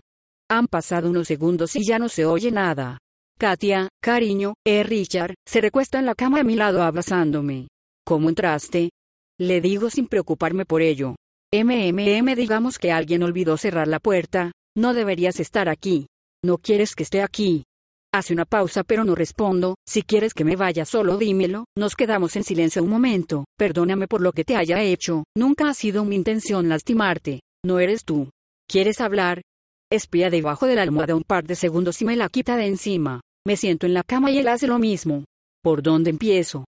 Han 0.49 0.69
pasado 0.69 1.11
unos 1.11 1.27
segundos 1.27 1.75
y 1.75 1.85
ya 1.85 1.99
no 1.99 2.09
se 2.09 2.27
oye 2.27 2.53
nada. 2.53 2.99
Katia, 3.41 3.89
cariño, 4.01 4.55
eh 4.65 4.85
Richard, 4.85 5.35
se 5.45 5.61
recuesta 5.61 5.99
en 5.99 6.07
la 6.07 6.15
cama 6.15 6.39
a 6.39 6.45
mi 6.45 6.55
lado 6.55 6.85
abrazándome. 6.85 7.67
¿Cómo 8.07 8.29
entraste? 8.29 8.91
Le 9.37 9.61
digo 9.61 9.91
sin 9.91 10.07
preocuparme 10.07 10.65
por 10.65 10.81
ello. 10.81 11.17
MMM 11.53 12.37
digamos 12.37 12.79
que 12.79 12.93
alguien 12.93 13.25
olvidó 13.25 13.57
cerrar 13.57 13.89
la 13.89 13.99
puerta, 13.99 14.53
no 14.77 14.95
deberías 14.95 15.41
estar 15.41 15.69
aquí. 15.69 16.07
No 16.45 16.59
quieres 16.59 16.95
que 16.95 17.03
esté 17.03 17.21
aquí. 17.21 17.65
Hace 18.12 18.33
una 18.33 18.47
pausa 18.47 18.85
pero 18.85 19.05
no 19.05 19.14
respondo, 19.14 19.75
si 19.87 20.03
quieres 20.03 20.33
que 20.33 20.44
me 20.44 20.57
vaya 20.57 20.87
solo 20.87 21.18
dímelo, 21.18 21.66
nos 21.77 21.94
quedamos 21.94 22.37
en 22.37 22.44
silencio 22.44 22.83
un 22.83 22.88
momento, 22.88 23.44
perdóname 23.59 24.09
por 24.09 24.23
lo 24.23 24.33
que 24.33 24.44
te 24.44 24.57
haya 24.57 24.83
hecho, 24.83 25.25
nunca 25.37 25.68
ha 25.68 25.75
sido 25.75 26.07
mi 26.07 26.16
intención 26.16 26.68
lastimarte, 26.71 27.40
no 27.64 27.81
eres 27.81 28.05
tú. 28.05 28.31
¿Quieres 28.66 29.01
hablar? 29.01 29.42
Espía 29.90 30.31
debajo 30.31 30.66
de 30.66 30.75
la 30.75 30.83
almohada 30.83 31.14
un 31.14 31.23
par 31.23 31.44
de 31.44 31.55
segundos 31.55 32.01
y 32.01 32.07
me 32.07 32.16
la 32.16 32.29
quita 32.29 32.57
de 32.57 32.66
encima. 32.66 33.21
Me 33.47 33.57
siento 33.57 33.87
en 33.87 33.94
la 33.94 34.03
cama 34.03 34.31
y 34.31 34.38
él 34.38 34.49
hace 34.49 34.66
lo 34.66 34.79
mismo. 34.79 35.25
¿Por 35.62 35.83
dónde 35.83 36.11
empiezo? 36.11 36.64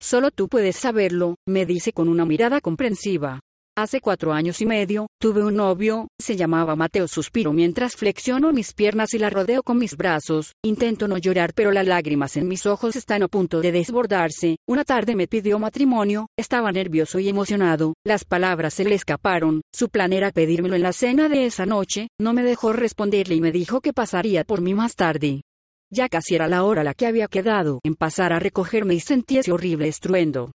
Solo 0.00 0.30
tú 0.30 0.48
puedes 0.48 0.76
saberlo, 0.76 1.36
me 1.48 1.66
dice 1.66 1.92
con 1.92 2.08
una 2.08 2.24
mirada 2.24 2.60
comprensiva. 2.60 3.40
Hace 3.74 4.02
cuatro 4.02 4.34
años 4.34 4.60
y 4.60 4.66
medio, 4.66 5.06
tuve 5.18 5.42
un 5.42 5.56
novio, 5.56 6.08
se 6.20 6.36
llamaba 6.36 6.76
Mateo. 6.76 7.08
Suspiro 7.08 7.54
mientras 7.54 7.96
flexiono 7.96 8.52
mis 8.52 8.74
piernas 8.74 9.14
y 9.14 9.18
la 9.18 9.30
rodeo 9.30 9.62
con 9.62 9.78
mis 9.78 9.96
brazos. 9.96 10.52
Intento 10.62 11.08
no 11.08 11.16
llorar, 11.16 11.54
pero 11.54 11.72
las 11.72 11.86
lágrimas 11.86 12.36
en 12.36 12.48
mis 12.48 12.66
ojos 12.66 12.96
están 12.96 13.22
a 13.22 13.28
punto 13.28 13.62
de 13.62 13.72
desbordarse. 13.72 14.56
Una 14.68 14.84
tarde 14.84 15.16
me 15.16 15.26
pidió 15.26 15.58
matrimonio, 15.58 16.26
estaba 16.36 16.70
nervioso 16.70 17.18
y 17.18 17.30
emocionado. 17.30 17.94
Las 18.04 18.26
palabras 18.26 18.74
se 18.74 18.84
le 18.84 18.94
escaparon. 18.94 19.62
Su 19.72 19.88
plan 19.88 20.12
era 20.12 20.32
pedírmelo 20.32 20.74
en 20.74 20.82
la 20.82 20.92
cena 20.92 21.30
de 21.30 21.46
esa 21.46 21.64
noche. 21.64 22.08
No 22.20 22.34
me 22.34 22.42
dejó 22.42 22.74
responderle 22.74 23.36
y 23.36 23.40
me 23.40 23.52
dijo 23.52 23.80
que 23.80 23.94
pasaría 23.94 24.44
por 24.44 24.60
mí 24.60 24.74
más 24.74 24.96
tarde. 24.96 25.44
Ya 25.90 26.10
casi 26.10 26.34
era 26.34 26.46
la 26.46 26.64
hora 26.64 26.84
la 26.84 26.92
que 26.92 27.06
había 27.06 27.26
quedado 27.26 27.80
en 27.84 27.94
pasar 27.94 28.34
a 28.34 28.38
recogerme 28.38 28.92
y 28.92 29.00
sentí 29.00 29.38
ese 29.38 29.50
horrible 29.50 29.88
estruendo. 29.88 30.50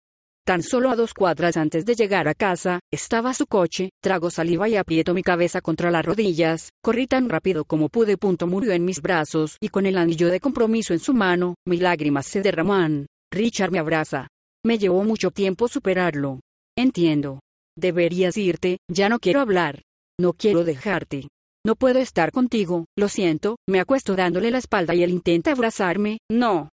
Tan 0.45 0.61
solo 0.61 0.91
a 0.91 0.95
dos 0.95 1.15
cuadras 1.15 1.57
antes 1.57 1.85
de 1.85 1.95
llegar 1.95 2.27
a 2.27 2.35
casa, 2.35 2.79
estaba 2.93 3.33
su 3.33 3.47
coche, 3.47 3.89
trago 3.99 4.29
saliva 4.29 4.69
y 4.69 4.75
aprieto 4.75 5.15
mi 5.15 5.23
cabeza 5.23 5.59
contra 5.59 5.89
las 5.89 6.05
rodillas, 6.05 6.69
corrí 6.83 7.07
tan 7.07 7.29
rápido 7.29 7.65
como 7.65 7.89
pude. 7.89 8.15
Punto 8.15 8.45
murió 8.45 8.71
en 8.71 8.85
mis 8.85 9.01
brazos 9.01 9.57
y 9.59 9.69
con 9.69 9.87
el 9.87 9.97
anillo 9.97 10.29
de 10.29 10.39
compromiso 10.39 10.93
en 10.93 10.99
su 10.99 11.15
mano, 11.15 11.55
mis 11.65 11.81
lágrimas 11.81 12.27
se 12.27 12.43
derraman. 12.43 13.07
Richard 13.33 13.71
me 13.71 13.79
abraza. 13.79 14.27
Me 14.63 14.77
llevó 14.77 15.03
mucho 15.03 15.31
tiempo 15.31 15.67
superarlo. 15.67 16.41
Entiendo. 16.77 17.39
Deberías 17.75 18.37
irte, 18.37 18.77
ya 18.87 19.09
no 19.09 19.17
quiero 19.17 19.41
hablar. 19.41 19.81
No 20.19 20.33
quiero 20.33 20.63
dejarte. 20.63 21.27
No 21.65 21.75
puedo 21.75 21.97
estar 21.97 22.31
contigo, 22.31 22.85
lo 22.95 23.09
siento, 23.09 23.57
me 23.67 23.79
acuesto 23.79 24.15
dándole 24.15 24.51
la 24.51 24.59
espalda 24.59 24.93
y 24.93 25.01
él 25.01 25.09
intenta 25.09 25.53
abrazarme, 25.53 26.19
no. 26.29 26.69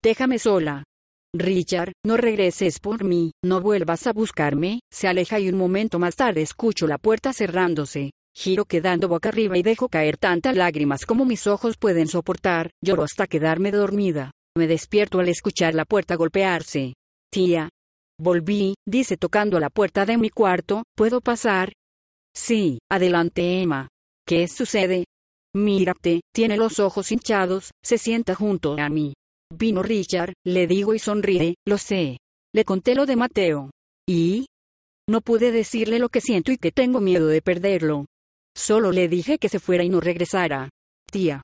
Déjame 0.00 0.38
sola. 0.38 0.84
Richard, 1.34 1.92
no 2.04 2.16
regreses 2.16 2.78
por 2.78 3.04
mí, 3.04 3.32
no 3.44 3.60
vuelvas 3.60 4.06
a 4.06 4.12
buscarme, 4.12 4.80
se 4.90 5.08
aleja 5.08 5.38
y 5.40 5.48
un 5.48 5.56
momento 5.56 5.98
más 5.98 6.16
tarde 6.16 6.42
escucho 6.42 6.86
la 6.86 6.98
puerta 6.98 7.32
cerrándose. 7.32 8.10
Giro 8.34 8.66
quedando 8.66 9.08
boca 9.08 9.30
arriba 9.30 9.56
y 9.56 9.62
dejo 9.62 9.88
caer 9.88 10.18
tantas 10.18 10.54
lágrimas 10.56 11.06
como 11.06 11.24
mis 11.24 11.46
ojos 11.46 11.76
pueden 11.78 12.06
soportar, 12.06 12.70
lloro 12.82 13.02
hasta 13.02 13.26
quedarme 13.26 13.70
dormida. 13.70 14.30
Me 14.56 14.66
despierto 14.66 15.20
al 15.20 15.28
escuchar 15.28 15.74
la 15.74 15.84
puerta 15.84 16.16
golpearse. 16.16 16.94
Tía. 17.30 17.68
Volví, 18.18 18.74
dice 18.86 19.16
tocando 19.16 19.60
la 19.60 19.68
puerta 19.68 20.06
de 20.06 20.16
mi 20.16 20.30
cuarto, 20.30 20.84
¿puedo 20.94 21.20
pasar? 21.20 21.72
Sí, 22.34 22.78
adelante 22.90 23.60
Emma. 23.62 23.88
¿Qué 24.26 24.48
sucede? 24.48 25.04
Mírate, 25.54 26.20
tiene 26.34 26.56
los 26.56 26.80
ojos 26.80 27.12
hinchados, 27.12 27.70
se 27.82 27.96
sienta 27.96 28.34
junto 28.34 28.76
a 28.78 28.88
mí. 28.88 29.14
Vino 29.52 29.82
Richard, 29.82 30.32
le 30.44 30.66
digo 30.66 30.94
y 30.94 30.98
sonríe, 30.98 31.54
lo 31.66 31.78
sé. 31.78 32.18
Le 32.54 32.64
conté 32.64 32.94
lo 32.94 33.06
de 33.06 33.16
Mateo. 33.16 33.70
¿Y? 34.08 34.46
No 35.08 35.20
pude 35.20 35.52
decirle 35.52 35.98
lo 35.98 36.08
que 36.08 36.20
siento 36.20 36.52
y 36.52 36.58
que 36.58 36.72
tengo 36.72 37.00
miedo 37.00 37.26
de 37.28 37.42
perderlo. 37.42 38.06
Solo 38.56 38.92
le 38.92 39.08
dije 39.08 39.38
que 39.38 39.48
se 39.48 39.60
fuera 39.60 39.84
y 39.84 39.88
no 39.88 40.00
regresara. 40.00 40.70
Tía. 41.10 41.42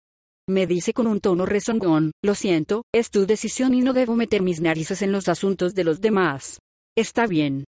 Me 0.48 0.66
dice 0.66 0.92
con 0.92 1.06
un 1.06 1.20
tono 1.20 1.46
rezongón, 1.46 2.10
lo 2.24 2.34
siento, 2.34 2.82
es 2.92 3.10
tu 3.10 3.26
decisión 3.26 3.74
y 3.74 3.80
no 3.80 3.92
debo 3.92 4.16
meter 4.16 4.42
mis 4.42 4.60
narices 4.60 5.02
en 5.02 5.12
los 5.12 5.28
asuntos 5.28 5.74
de 5.74 5.84
los 5.84 6.00
demás. 6.00 6.58
Está 6.96 7.26
bien. 7.26 7.64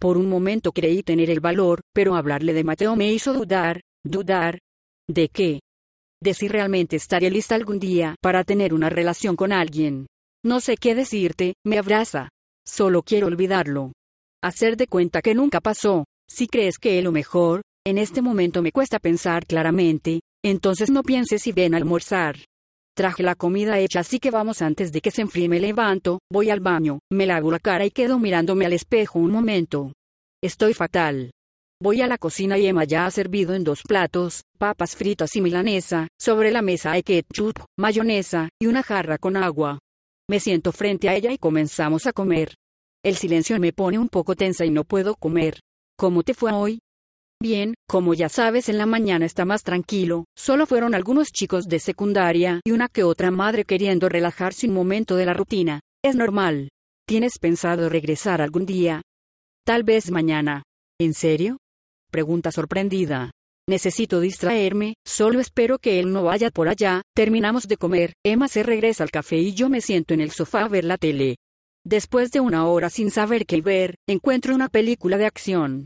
Por 0.00 0.16
un 0.16 0.28
momento 0.28 0.72
creí 0.72 1.02
tener 1.02 1.30
el 1.30 1.40
valor, 1.40 1.80
pero 1.94 2.16
hablarle 2.16 2.52
de 2.52 2.64
Mateo 2.64 2.96
me 2.96 3.12
hizo 3.12 3.32
dudar, 3.32 3.80
¿Dudar? 4.06 4.60
¿De 5.08 5.28
qué? 5.28 5.58
De 6.22 6.34
si 6.34 6.48
realmente 6.48 6.96
estaré 6.96 7.30
lista 7.30 7.54
algún 7.54 7.78
día 7.78 8.14
para 8.22 8.44
tener 8.44 8.72
una 8.72 8.88
relación 8.88 9.36
con 9.36 9.52
alguien. 9.52 10.06
No 10.44 10.60
sé 10.60 10.76
qué 10.76 10.94
decirte, 10.94 11.54
me 11.64 11.78
abraza. 11.78 12.28
Solo 12.64 13.02
quiero 13.02 13.26
olvidarlo. 13.26 13.92
Hacer 14.42 14.76
de 14.76 14.86
cuenta 14.86 15.22
que 15.22 15.34
nunca 15.34 15.60
pasó. 15.60 16.04
Si 16.28 16.46
crees 16.46 16.78
que 16.78 16.98
es 16.98 17.04
lo 17.04 17.12
mejor, 17.12 17.62
en 17.86 17.98
este 17.98 18.22
momento 18.22 18.62
me 18.62 18.72
cuesta 18.72 18.98
pensar 18.98 19.46
claramente, 19.46 20.20
entonces 20.44 20.90
no 20.90 21.02
pienses 21.02 21.42
si 21.42 21.52
ven 21.52 21.74
a 21.74 21.76
almorzar. 21.76 22.36
Traje 22.96 23.22
la 23.22 23.34
comida 23.34 23.78
hecha 23.78 24.00
así 24.00 24.18
que 24.18 24.30
vamos 24.30 24.62
antes 24.62 24.90
de 24.90 25.00
que 25.00 25.10
se 25.10 25.22
enfríe 25.22 25.48
me 25.48 25.60
levanto, 25.60 26.20
voy 26.32 26.50
al 26.50 26.60
baño, 26.60 27.00
me 27.12 27.26
lavo 27.26 27.50
la 27.50 27.58
cara 27.58 27.84
y 27.84 27.90
quedo 27.90 28.18
mirándome 28.18 28.64
al 28.66 28.72
espejo 28.72 29.18
un 29.18 29.30
momento. 29.30 29.92
Estoy 30.42 30.74
fatal. 30.74 31.30
Voy 31.78 32.00
a 32.00 32.06
la 32.06 32.16
cocina 32.16 32.56
y 32.56 32.66
Emma 32.66 32.84
ya 32.84 33.04
ha 33.04 33.10
servido 33.10 33.54
en 33.54 33.62
dos 33.62 33.82
platos, 33.82 34.44
papas 34.56 34.96
fritas 34.96 35.36
y 35.36 35.42
milanesa, 35.42 36.08
sobre 36.18 36.50
la 36.50 36.62
mesa 36.62 36.92
hay 36.92 37.02
ketchup, 37.02 37.60
mayonesa, 37.78 38.48
y 38.58 38.66
una 38.66 38.82
jarra 38.82 39.18
con 39.18 39.36
agua. 39.36 39.78
Me 40.26 40.40
siento 40.40 40.72
frente 40.72 41.10
a 41.10 41.14
ella 41.14 41.32
y 41.32 41.38
comenzamos 41.38 42.06
a 42.06 42.14
comer. 42.14 42.54
El 43.04 43.16
silencio 43.16 43.60
me 43.60 43.74
pone 43.74 43.98
un 43.98 44.08
poco 44.08 44.34
tensa 44.34 44.64
y 44.64 44.70
no 44.70 44.84
puedo 44.84 45.16
comer. 45.16 45.60
¿Cómo 45.98 46.22
te 46.22 46.32
fue 46.32 46.50
hoy? 46.50 46.78
Bien, 47.42 47.74
como 47.86 48.14
ya 48.14 48.30
sabes 48.30 48.70
en 48.70 48.78
la 48.78 48.86
mañana 48.86 49.26
está 49.26 49.44
más 49.44 49.62
tranquilo, 49.62 50.24
solo 50.34 50.64
fueron 50.64 50.94
algunos 50.94 51.28
chicos 51.28 51.66
de 51.66 51.78
secundaria 51.78 52.62
y 52.64 52.70
una 52.70 52.88
que 52.88 53.04
otra 53.04 53.30
madre 53.30 53.66
queriendo 53.66 54.08
relajarse 54.08 54.66
un 54.66 54.72
momento 54.72 55.14
de 55.16 55.26
la 55.26 55.34
rutina. 55.34 55.80
Es 56.02 56.16
normal. 56.16 56.70
¿Tienes 57.06 57.38
pensado 57.38 57.90
regresar 57.90 58.40
algún 58.40 58.64
día? 58.64 59.02
Tal 59.66 59.82
vez 59.84 60.10
mañana. 60.10 60.62
¿En 60.98 61.12
serio? 61.12 61.58
Pregunta 62.16 62.50
sorprendida. 62.50 63.30
Necesito 63.68 64.20
distraerme, 64.20 64.94
solo 65.04 65.38
espero 65.38 65.76
que 65.78 66.00
él 66.00 66.14
no 66.14 66.22
vaya 66.22 66.48
por 66.50 66.66
allá, 66.66 67.02
terminamos 67.14 67.68
de 67.68 67.76
comer, 67.76 68.14
Emma 68.24 68.48
se 68.48 68.62
regresa 68.62 69.02
al 69.02 69.10
café 69.10 69.36
y 69.36 69.52
yo 69.52 69.68
me 69.68 69.82
siento 69.82 70.14
en 70.14 70.22
el 70.22 70.30
sofá 70.30 70.64
a 70.64 70.68
ver 70.68 70.86
la 70.86 70.96
tele. 70.96 71.36
Después 71.84 72.30
de 72.30 72.40
una 72.40 72.66
hora 72.68 72.88
sin 72.88 73.10
saber 73.10 73.44
qué 73.44 73.60
ver, 73.60 73.96
encuentro 74.08 74.54
una 74.54 74.70
película 74.70 75.18
de 75.18 75.26
acción. 75.26 75.84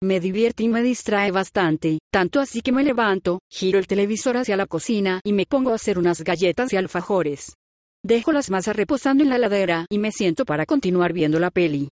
Me 0.00 0.20
divierte 0.20 0.62
y 0.62 0.68
me 0.68 0.84
distrae 0.84 1.32
bastante, 1.32 1.98
tanto 2.12 2.38
así 2.38 2.62
que 2.62 2.70
me 2.70 2.84
levanto, 2.84 3.40
giro 3.50 3.80
el 3.80 3.88
televisor 3.88 4.36
hacia 4.36 4.56
la 4.56 4.66
cocina 4.66 5.20
y 5.24 5.32
me 5.32 5.46
pongo 5.46 5.72
a 5.72 5.74
hacer 5.74 5.98
unas 5.98 6.22
galletas 6.22 6.72
y 6.72 6.76
alfajores. 6.76 7.56
Dejo 8.04 8.30
las 8.30 8.50
masas 8.50 8.76
reposando 8.76 9.24
en 9.24 9.30
la 9.30 9.38
ladera 9.38 9.86
y 9.90 9.98
me 9.98 10.12
siento 10.12 10.44
para 10.44 10.64
continuar 10.64 11.12
viendo 11.12 11.40
la 11.40 11.50
peli. 11.50 11.88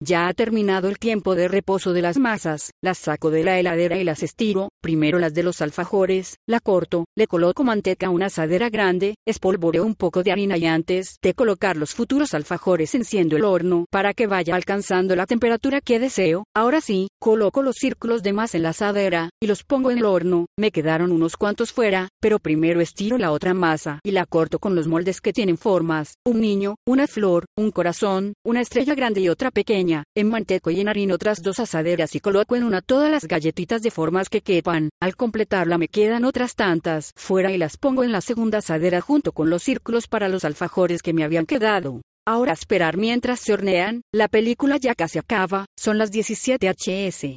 Ya 0.00 0.26
ha 0.26 0.34
terminado 0.34 0.88
el 0.88 0.98
tiempo 0.98 1.36
de 1.36 1.46
reposo 1.46 1.92
de 1.92 2.02
las 2.02 2.18
masas, 2.18 2.72
las 2.82 2.98
saco 2.98 3.30
de 3.30 3.44
la 3.44 3.60
heladera 3.60 3.96
y 3.96 4.02
las 4.02 4.24
estiro, 4.24 4.70
primero 4.80 5.20
las 5.20 5.34
de 5.34 5.44
los 5.44 5.62
alfajores, 5.62 6.36
la 6.48 6.58
corto, 6.58 7.04
le 7.16 7.28
coloco 7.28 7.62
manteca 7.62 8.08
a 8.08 8.10
una 8.10 8.26
asadera 8.26 8.70
grande, 8.70 9.14
espolvoreo 9.24 9.84
un 9.84 9.94
poco 9.94 10.24
de 10.24 10.32
harina 10.32 10.56
y 10.56 10.66
antes 10.66 11.18
de 11.22 11.34
colocar 11.34 11.76
los 11.76 11.94
futuros 11.94 12.34
alfajores 12.34 12.94
enciendo 12.96 13.36
el 13.36 13.44
horno 13.44 13.86
para 13.88 14.14
que 14.14 14.26
vaya 14.26 14.56
alcanzando 14.56 15.14
la 15.14 15.26
temperatura 15.26 15.80
que 15.80 16.00
deseo, 16.00 16.44
ahora 16.56 16.80
sí, 16.80 17.08
coloco 17.20 17.62
los 17.62 17.76
círculos 17.76 18.24
de 18.24 18.32
masa 18.32 18.56
en 18.56 18.64
la 18.64 18.70
asadera, 18.70 19.30
y 19.40 19.46
los 19.46 19.62
pongo 19.62 19.92
en 19.92 19.98
el 19.98 20.04
horno, 20.04 20.46
me 20.58 20.72
quedaron 20.72 21.12
unos 21.12 21.36
cuantos 21.36 21.72
fuera, 21.72 22.08
pero 22.20 22.40
primero 22.40 22.80
estiro 22.80 23.16
la 23.16 23.30
otra 23.30 23.54
masa 23.54 24.00
y 24.02 24.10
la 24.10 24.26
corto 24.26 24.58
con 24.58 24.74
los 24.74 24.88
moldes 24.88 25.20
que 25.20 25.32
tienen 25.32 25.56
formas, 25.56 26.14
un 26.26 26.40
niño, 26.40 26.74
una 26.84 27.06
flor, 27.06 27.44
un 27.56 27.70
corazón, 27.70 28.34
una 28.44 28.60
estrella 28.60 28.96
grande 28.96 29.20
y 29.20 29.28
otra 29.28 29.52
pequeña 29.52 29.83
en 30.14 30.28
manteco 30.28 30.70
y 30.70 30.80
en 30.80 30.88
harina 30.88 31.14
otras 31.14 31.42
dos 31.42 31.58
asaderas 31.58 32.14
y 32.14 32.20
coloco 32.20 32.56
en 32.56 32.64
una 32.64 32.80
todas 32.80 33.10
las 33.10 33.26
galletitas 33.26 33.82
de 33.82 33.90
formas 33.90 34.28
que 34.28 34.40
quepan. 34.40 34.90
Al 35.00 35.16
completarla 35.16 35.78
me 35.78 35.88
quedan 35.88 36.24
otras 36.24 36.54
tantas 36.54 37.12
fuera 37.16 37.52
y 37.52 37.58
las 37.58 37.76
pongo 37.76 38.04
en 38.04 38.12
la 38.12 38.20
segunda 38.20 38.58
asadera 38.58 39.00
junto 39.00 39.32
con 39.32 39.50
los 39.50 39.62
círculos 39.62 40.08
para 40.08 40.28
los 40.28 40.44
alfajores 40.44 41.02
que 41.02 41.12
me 41.12 41.24
habían 41.24 41.46
quedado. 41.46 42.00
Ahora 42.26 42.52
esperar 42.52 42.96
mientras 42.96 43.40
se 43.40 43.52
hornean, 43.52 44.02
la 44.12 44.28
película 44.28 44.78
ya 44.78 44.94
casi 44.94 45.18
acaba, 45.18 45.66
son 45.78 45.98
las 45.98 46.10
17 46.10 46.66
hs. 46.70 47.36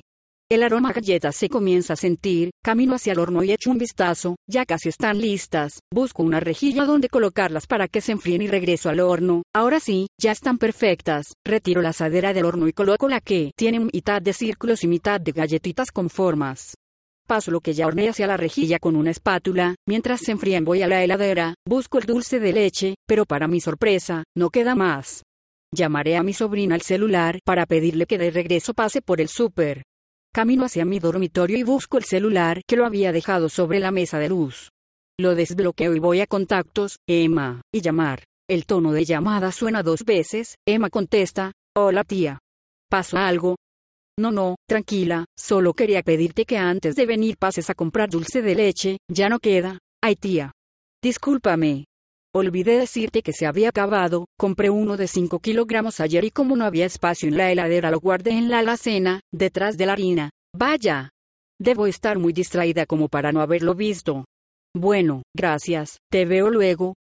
El 0.49 0.63
aroma 0.63 0.91
a 0.91 0.93
galletas 0.93 1.35
se 1.35 1.49
comienza 1.49 1.91
a 1.91 1.97
sentir, 1.97 2.51
camino 2.63 2.95
hacia 2.95 3.11
el 3.11 3.19
horno 3.19 3.43
y 3.43 3.51
echo 3.51 3.69
un 3.69 3.77
vistazo, 3.77 4.37
ya 4.49 4.65
casi 4.65 4.87
están 4.87 5.19
listas, 5.19 5.81
busco 5.93 6.23
una 6.23 6.39
rejilla 6.39 6.85
donde 6.85 7.09
colocarlas 7.09 7.67
para 7.67 7.89
que 7.89 7.99
se 7.99 8.13
enfríen 8.13 8.43
y 8.43 8.47
regreso 8.47 8.87
al 8.89 9.01
horno, 9.01 9.43
ahora 9.53 9.81
sí, 9.81 10.07
ya 10.17 10.31
están 10.31 10.57
perfectas, 10.57 11.33
retiro 11.45 11.81
la 11.81 11.89
asadera 11.89 12.31
del 12.31 12.45
horno 12.45 12.69
y 12.69 12.71
coloco 12.71 13.09
la 13.09 13.19
que 13.19 13.51
tiene 13.57 13.81
mitad 13.91 14.21
de 14.21 14.31
círculos 14.31 14.85
y 14.85 14.87
mitad 14.87 15.19
de 15.19 15.33
galletitas 15.33 15.91
con 15.91 16.09
formas. 16.09 16.75
Paso 17.27 17.51
lo 17.51 17.59
que 17.59 17.73
ya 17.73 17.85
horneé 17.85 18.07
hacia 18.07 18.27
la 18.27 18.37
rejilla 18.37 18.79
con 18.79 18.95
una 18.95 19.11
espátula, 19.11 19.75
mientras 19.85 20.21
se 20.21 20.31
enfrían 20.31 20.63
voy 20.63 20.81
a 20.81 20.87
la 20.87 21.03
heladera, 21.03 21.55
busco 21.67 21.97
el 21.97 22.05
dulce 22.05 22.39
de 22.39 22.53
leche, 22.53 22.95
pero 23.05 23.25
para 23.25 23.49
mi 23.49 23.59
sorpresa, 23.59 24.23
no 24.33 24.49
queda 24.49 24.75
más. 24.75 25.23
Llamaré 25.75 26.15
a 26.15 26.23
mi 26.23 26.31
sobrina 26.31 26.75
al 26.75 26.83
celular 26.83 27.39
para 27.43 27.65
pedirle 27.65 28.05
que 28.05 28.17
de 28.17 28.31
regreso 28.31 28.73
pase 28.73 29.01
por 29.01 29.19
el 29.19 29.27
súper. 29.27 29.83
Camino 30.37 30.65
hacia 30.65 30.85
mi 30.85 30.99
dormitorio 30.99 31.57
y 31.57 31.63
busco 31.63 31.97
el 31.97 32.03
celular 32.03 32.61
que 32.67 32.75
lo 32.75 32.85
había 32.85 33.11
dejado 33.11 33.49
sobre 33.49 33.79
la 33.79 33.89
mesa 33.89 34.19
de 34.19 34.29
luz. 34.29 34.69
Lo 35.19 35.33
desbloqueo 35.33 35.95
y 35.95 35.99
voy 35.99 36.21
a 36.21 36.27
contactos, 36.27 36.97
Emma, 37.09 37.63
y 37.73 37.81
llamar. 37.81 38.23
El 38.47 38.67
tono 38.67 38.91
de 38.91 39.03
llamada 39.03 39.51
suena 39.51 39.81
dos 39.81 40.05
veces, 40.05 40.53
Emma 40.63 40.91
contesta, 40.91 41.53
hola 41.75 42.03
tía. 42.03 42.37
¿Pasó 42.87 43.17
algo? 43.17 43.55
No, 44.19 44.29
no, 44.31 44.57
tranquila, 44.69 45.25
solo 45.35 45.73
quería 45.73 46.03
pedirte 46.03 46.45
que 46.45 46.59
antes 46.59 46.95
de 46.95 47.07
venir 47.07 47.37
pases 47.37 47.71
a 47.71 47.73
comprar 47.73 48.07
dulce 48.07 48.43
de 48.43 48.53
leche, 48.53 48.97
ya 49.09 49.29
no 49.29 49.39
queda. 49.39 49.79
Ay 50.03 50.17
tía. 50.17 50.51
Discúlpame. 51.01 51.85
Olvidé 52.37 52.77
decirte 52.77 53.23
que 53.23 53.33
se 53.33 53.47
había 53.47 53.69
acabado, 53.69 54.27
compré 54.37 54.69
uno 54.69 54.95
de 54.95 55.07
5 55.07 55.39
kilogramos 55.39 55.99
ayer 55.99 56.23
y 56.23 56.29
como 56.29 56.55
no 56.55 56.65
había 56.65 56.85
espacio 56.85 57.27
en 57.27 57.35
la 57.35 57.51
heladera 57.51 57.89
lo 57.89 57.99
guardé 57.99 58.29
en 58.29 58.47
la 58.47 58.59
alacena, 58.59 59.21
detrás 59.33 59.75
de 59.75 59.87
la 59.87 59.93
harina. 59.93 60.29
Vaya. 60.55 61.09
Debo 61.59 61.87
estar 61.87 62.19
muy 62.19 62.33
distraída 62.33 62.85
como 62.85 63.07
para 63.07 63.31
no 63.31 63.41
haberlo 63.41 63.73
visto. 63.73 64.25
Bueno, 64.75 65.23
gracias, 65.35 65.97
te 66.11 66.25
veo 66.25 66.51
luego, 66.51 66.93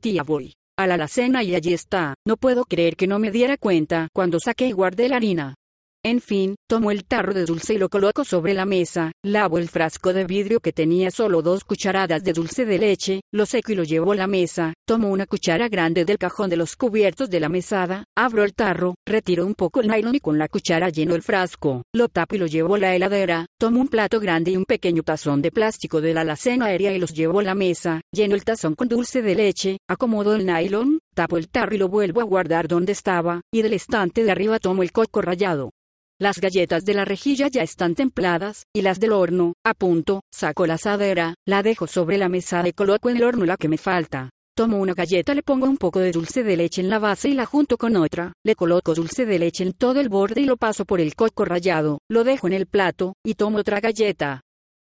tía 0.00 0.24
voy. 0.24 0.54
A 0.76 0.88
la 0.88 0.94
alacena 0.94 1.44
y 1.44 1.54
allí 1.54 1.72
está, 1.72 2.14
no 2.26 2.36
puedo 2.36 2.64
creer 2.64 2.96
que 2.96 3.06
no 3.06 3.20
me 3.20 3.30
diera 3.30 3.58
cuenta 3.58 4.08
cuando 4.12 4.40
saqué 4.40 4.66
y 4.66 4.72
guardé 4.72 5.08
la 5.08 5.16
harina. 5.18 5.54
En 6.02 6.22
fin, 6.22 6.54
tomo 6.66 6.90
el 6.90 7.04
tarro 7.04 7.34
de 7.34 7.44
dulce 7.44 7.74
y 7.74 7.78
lo 7.78 7.90
coloco 7.90 8.24
sobre 8.24 8.54
la 8.54 8.64
mesa, 8.64 9.12
lavo 9.22 9.58
el 9.58 9.68
frasco 9.68 10.14
de 10.14 10.24
vidrio 10.24 10.60
que 10.60 10.72
tenía 10.72 11.10
solo 11.10 11.42
dos 11.42 11.62
cucharadas 11.62 12.24
de 12.24 12.32
dulce 12.32 12.64
de 12.64 12.78
leche, 12.78 13.20
lo 13.30 13.44
seco 13.44 13.72
y 13.72 13.74
lo 13.74 13.84
llevo 13.84 14.12
a 14.12 14.16
la 14.16 14.26
mesa, 14.26 14.72
tomo 14.86 15.10
una 15.10 15.26
cuchara 15.26 15.68
grande 15.68 16.06
del 16.06 16.16
cajón 16.16 16.48
de 16.48 16.56
los 16.56 16.74
cubiertos 16.74 17.28
de 17.28 17.40
la 17.40 17.50
mesada, 17.50 18.04
abro 18.16 18.44
el 18.44 18.54
tarro, 18.54 18.94
retiro 19.06 19.44
un 19.44 19.54
poco 19.54 19.82
el 19.82 19.88
nylon 19.88 20.14
y 20.14 20.20
con 20.20 20.38
la 20.38 20.48
cuchara 20.48 20.88
lleno 20.88 21.14
el 21.14 21.20
frasco, 21.20 21.82
lo 21.92 22.08
tapo 22.08 22.36
y 22.36 22.38
lo 22.38 22.46
llevo 22.46 22.76
a 22.76 22.78
la 22.78 22.96
heladera, 22.96 23.44
tomo 23.58 23.78
un 23.78 23.88
plato 23.88 24.20
grande 24.20 24.52
y 24.52 24.56
un 24.56 24.64
pequeño 24.64 25.02
tazón 25.02 25.42
de 25.42 25.52
plástico 25.52 26.00
de 26.00 26.14
la 26.14 26.22
alacena 26.22 26.64
aérea 26.64 26.94
y 26.94 26.98
los 26.98 27.12
llevo 27.12 27.40
a 27.40 27.42
la 27.42 27.54
mesa, 27.54 28.00
lleno 28.10 28.36
el 28.36 28.44
tazón 28.44 28.74
con 28.74 28.88
dulce 28.88 29.20
de 29.20 29.34
leche, 29.34 29.76
acomodo 29.86 30.34
el 30.34 30.46
nylon, 30.46 31.00
tapo 31.14 31.36
el 31.36 31.50
tarro 31.50 31.74
y 31.74 31.78
lo 31.78 31.88
vuelvo 31.88 32.22
a 32.22 32.24
guardar 32.24 32.68
donde 32.68 32.92
estaba, 32.92 33.42
y 33.52 33.60
del 33.60 33.74
estante 33.74 34.24
de 34.24 34.30
arriba 34.30 34.58
tomo 34.58 34.82
el 34.82 34.92
coco 34.92 35.20
rallado. 35.20 35.72
Las 36.20 36.38
galletas 36.38 36.84
de 36.84 36.92
la 36.92 37.06
rejilla 37.06 37.48
ya 37.48 37.62
están 37.62 37.94
templadas, 37.94 38.66
y 38.74 38.82
las 38.82 39.00
del 39.00 39.12
horno, 39.12 39.54
a 39.64 39.72
punto, 39.72 40.20
saco 40.30 40.66
la 40.66 40.74
asadera, 40.74 41.34
la 41.46 41.62
dejo 41.62 41.86
sobre 41.86 42.18
la 42.18 42.28
mesa 42.28 42.62
y 42.68 42.74
coloco 42.74 43.08
en 43.08 43.16
el 43.16 43.24
horno 43.24 43.46
la 43.46 43.56
que 43.56 43.70
me 43.70 43.78
falta. 43.78 44.28
Tomo 44.54 44.76
una 44.76 44.92
galleta, 44.92 45.32
le 45.32 45.42
pongo 45.42 45.66
un 45.66 45.78
poco 45.78 45.98
de 45.98 46.12
dulce 46.12 46.42
de 46.42 46.58
leche 46.58 46.82
en 46.82 46.90
la 46.90 46.98
base 46.98 47.30
y 47.30 47.32
la 47.32 47.46
junto 47.46 47.78
con 47.78 47.96
otra, 47.96 48.34
le 48.44 48.54
coloco 48.54 48.94
dulce 48.94 49.24
de 49.24 49.38
leche 49.38 49.64
en 49.64 49.72
todo 49.72 49.98
el 49.98 50.10
borde 50.10 50.42
y 50.42 50.44
lo 50.44 50.58
paso 50.58 50.84
por 50.84 51.00
el 51.00 51.14
coco 51.14 51.46
rallado, 51.46 52.00
lo 52.10 52.22
dejo 52.22 52.48
en 52.48 52.52
el 52.52 52.66
plato, 52.66 53.14
y 53.24 53.32
tomo 53.32 53.56
otra 53.56 53.80
galleta. 53.80 54.42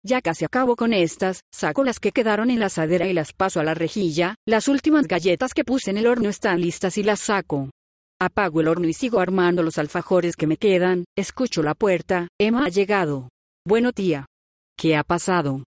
Ya 0.03 0.21
casi 0.21 0.43
acabo 0.43 0.75
con 0.75 0.91
estas, 0.91 1.41
saco 1.53 1.84
las 1.84 1.99
que 1.99 2.13
quedaron 2.13 2.49
en 2.49 2.60
la 2.60 2.65
asadera 2.65 3.05
y 3.05 3.13
las 3.13 3.31
paso 3.34 3.60
a 3.60 3.63
la 3.63 3.75
rejilla, 3.75 4.38
las 4.47 4.67
últimas 4.67 5.05
galletas 5.05 5.53
que 5.53 5.65
puse 5.65 5.91
en 5.91 5.97
el 5.97 6.07
horno 6.07 6.29
están 6.29 6.60
listas 6.60 6.97
y 6.97 7.03
las 7.03 7.19
saco. 7.19 7.69
Apago 8.21 8.62
el 8.62 8.67
horno 8.67 8.88
y 8.88 8.93
sigo 8.93 9.19
armando 9.19 9.63
los 9.63 9.79
alfajores 9.79 10.36
que 10.36 10.45
me 10.45 10.57
quedan, 10.57 11.05
escucho 11.17 11.63
la 11.63 11.73
puerta, 11.73 12.27
Emma 12.39 12.65
ha 12.65 12.69
llegado. 12.69 13.29
Bueno 13.67 13.93
tía. 13.93 14.27
¿Qué 14.77 14.95
ha 14.95 15.03
pasado? 15.03 15.63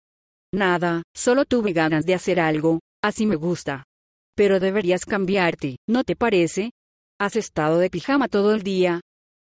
Nada, 0.55 1.03
solo 1.15 1.45
tuve 1.45 1.75
ganas 1.75 2.07
de 2.07 2.15
hacer 2.15 2.41
algo, 2.41 2.81
así 3.05 3.27
me 3.27 3.37
gusta. 3.37 3.85
Pero 4.35 4.61
deberías 4.61 5.05
cambiarte, 5.05 5.77
¿no 5.87 6.05
te 6.05 6.17
parece? 6.17 6.71
Has 7.21 7.37
estado 7.37 7.77
de 7.77 7.91
pijama 7.91 8.29
todo 8.29 8.55
el 8.55 8.63
día. 8.63 9.03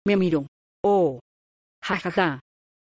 Me 0.07 0.15
miro. 0.15 0.47
Oh. 0.81 1.19
Ja 1.83 1.97
ja 1.97 2.09
ja. 2.09 2.39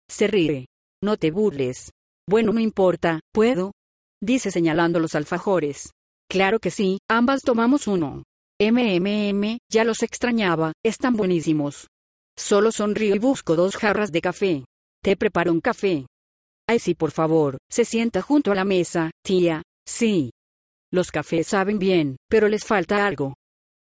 Se 0.08 0.28
ríe. 0.28 0.66
No 1.02 1.16
te 1.16 1.32
burles. 1.32 1.90
Bueno, 2.30 2.52
no 2.52 2.60
importa, 2.60 3.18
¿puedo? 3.32 3.72
Dice 4.22 4.52
señalando 4.52 5.00
los 5.00 5.16
alfajores. 5.16 5.90
Claro 6.30 6.60
que 6.60 6.70
sí, 6.70 6.98
ambas 7.10 7.42
tomamos 7.42 7.88
uno. 7.88 8.22
MMM, 8.70 9.58
ya 9.68 9.82
los 9.82 10.04
extrañaba, 10.04 10.72
están 10.84 11.16
buenísimos. 11.16 11.88
Solo 12.36 12.70
sonrío 12.70 13.16
y 13.16 13.18
busco 13.18 13.56
dos 13.56 13.76
jarras 13.76 14.12
de 14.12 14.20
café. 14.20 14.64
Te 15.02 15.16
preparo 15.16 15.50
un 15.50 15.60
café. 15.60 16.06
Ay 16.68 16.78
sí, 16.78 16.94
por 16.94 17.10
favor, 17.10 17.58
se 17.68 17.84
sienta 17.84 18.22
junto 18.22 18.52
a 18.52 18.54
la 18.54 18.64
mesa, 18.64 19.10
tía. 19.24 19.62
Sí. 19.84 20.30
Los 20.92 21.10
cafés 21.10 21.48
saben 21.48 21.80
bien, 21.80 22.16
pero 22.28 22.46
les 22.46 22.64
falta 22.64 23.04
algo. 23.04 23.34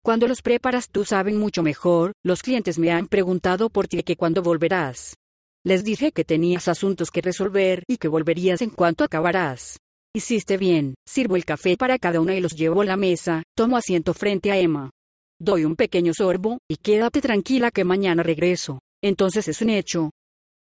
Cuando 0.02 0.26
los 0.26 0.40
preparas 0.40 0.88
tú 0.88 1.04
saben 1.04 1.36
mucho 1.36 1.62
mejor, 1.62 2.12
los 2.24 2.40
clientes 2.40 2.78
me 2.78 2.90
han 2.90 3.06
preguntado 3.06 3.68
por 3.68 3.86
ti 3.86 4.02
que 4.02 4.16
cuando 4.16 4.42
volverás. 4.42 5.14
Les 5.62 5.84
dije 5.84 6.10
que 6.10 6.24
tenías 6.24 6.68
asuntos 6.68 7.10
que 7.10 7.20
resolver 7.20 7.84
y 7.86 7.98
que 7.98 8.08
volverías 8.08 8.62
en 8.62 8.70
cuanto 8.70 9.04
acabarás. 9.04 9.76
Hiciste 10.12 10.56
bien, 10.56 10.94
sirvo 11.06 11.36
el 11.36 11.44
café 11.44 11.76
para 11.76 11.96
cada 11.96 12.20
una 12.20 12.34
y 12.34 12.40
los 12.40 12.56
llevo 12.56 12.80
a 12.80 12.84
la 12.84 12.96
mesa, 12.96 13.44
tomo 13.56 13.76
asiento 13.76 14.12
frente 14.12 14.50
a 14.50 14.58
Emma. 14.58 14.90
Doy 15.40 15.64
un 15.64 15.76
pequeño 15.76 16.12
sorbo, 16.14 16.58
y 16.68 16.78
quédate 16.78 17.20
tranquila 17.20 17.70
que 17.70 17.84
mañana 17.84 18.24
regreso. 18.24 18.80
Entonces 19.04 19.46
es 19.46 19.62
un 19.62 19.70
hecho. 19.70 20.10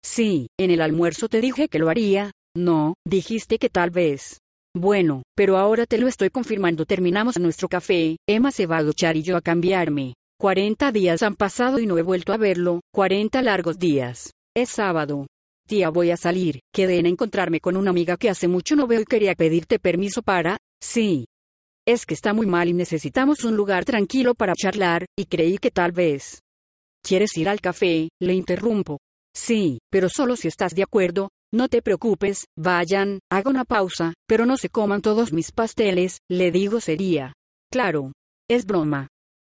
Sí, 0.05 0.47
en 0.59 0.69
el 0.69 0.79
almuerzo 0.79 1.27
te 1.27 1.41
dije 1.41 1.69
que 1.69 1.79
lo 1.79 1.89
haría. 1.89 2.31
No, 2.55 2.93
dijiste 3.03 3.57
que 3.57 3.69
tal 3.69 3.89
vez. 3.89 4.37
Bueno, 4.75 5.23
pero 5.35 5.57
ahora 5.57 5.87
te 5.87 5.97
lo 5.97 6.07
estoy 6.07 6.29
confirmando. 6.29 6.85
Terminamos 6.85 7.39
nuestro 7.39 7.67
café, 7.67 8.17
Emma 8.29 8.51
se 8.51 8.67
va 8.67 8.77
a 8.77 8.83
duchar 8.83 9.17
y 9.17 9.23
yo 9.23 9.37
a 9.37 9.41
cambiarme. 9.41 10.13
40 10.39 10.91
días 10.91 11.23
han 11.23 11.35
pasado 11.35 11.79
y 11.79 11.87
no 11.87 11.97
he 11.97 12.03
vuelto 12.03 12.31
a 12.31 12.37
verlo, 12.37 12.81
40 12.93 13.41
largos 13.41 13.79
días. 13.79 14.33
Es 14.55 14.69
sábado. 14.69 15.25
Tía, 15.71 15.89
voy 15.89 16.11
a 16.11 16.17
salir. 16.17 16.59
Quedé 16.73 16.99
en 16.99 17.05
encontrarme 17.05 17.61
con 17.61 17.77
una 17.77 17.91
amiga 17.91 18.17
que 18.17 18.29
hace 18.29 18.49
mucho 18.49 18.75
no 18.75 18.87
veo 18.87 18.99
y 18.99 19.05
quería 19.05 19.35
pedirte 19.35 19.79
permiso 19.79 20.21
para... 20.21 20.57
Sí. 20.83 21.27
Es 21.87 22.05
que 22.05 22.13
está 22.13 22.33
muy 22.33 22.45
mal 22.45 22.67
y 22.67 22.73
necesitamos 22.73 23.45
un 23.45 23.55
lugar 23.55 23.85
tranquilo 23.85 24.35
para 24.35 24.53
charlar, 24.53 25.05
y 25.17 25.27
creí 25.27 25.57
que 25.59 25.71
tal 25.71 25.93
vez... 25.93 26.41
¿Quieres 27.01 27.37
ir 27.37 27.47
al 27.47 27.61
café? 27.61 28.09
Le 28.19 28.33
interrumpo. 28.33 28.99
Sí, 29.33 29.79
pero 29.89 30.09
solo 30.09 30.35
si 30.35 30.49
estás 30.49 30.75
de 30.75 30.83
acuerdo, 30.83 31.29
no 31.53 31.69
te 31.69 31.81
preocupes, 31.81 32.47
vayan, 32.57 33.19
hago 33.31 33.49
una 33.49 33.63
pausa, 33.63 34.13
pero 34.27 34.45
no 34.45 34.57
se 34.57 34.67
coman 34.67 35.01
todos 35.01 35.31
mis 35.31 35.53
pasteles, 35.53 36.17
le 36.29 36.51
digo 36.51 36.81
sería. 36.81 37.31
Claro. 37.71 38.11
Es 38.49 38.65
broma. 38.65 39.07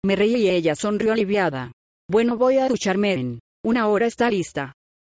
Me 0.03 0.15
reí 0.15 0.36
y 0.36 0.49
ella 0.49 0.73
sonrió 0.73 1.13
aliviada. 1.13 1.73
Bueno, 2.10 2.38
voy 2.38 2.58
a 2.58 2.67
ducharme 2.67 3.13
en. 3.13 3.39
Una 3.63 3.88
hora 3.88 4.08
está 4.08 4.32
lista. 4.32 4.73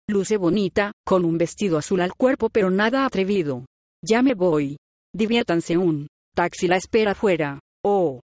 Luce 0.09 0.35
bonita, 0.35 0.91
con 1.05 1.23
un 1.23 1.37
vestido 1.37 1.77
azul 1.77 2.01
al 2.01 2.13
cuerpo 2.13 2.49
pero 2.49 2.69
nada 2.69 3.05
atrevido. 3.05 3.65
Ya 4.03 4.21
me 4.21 4.33
voy. 4.33 4.75
Diviértanse 5.15 5.77
un. 5.77 6.07
Taxi 6.35 6.67
la 6.67 6.75
espera 6.75 7.11
afuera. 7.11 7.59
Oh. 7.85 8.19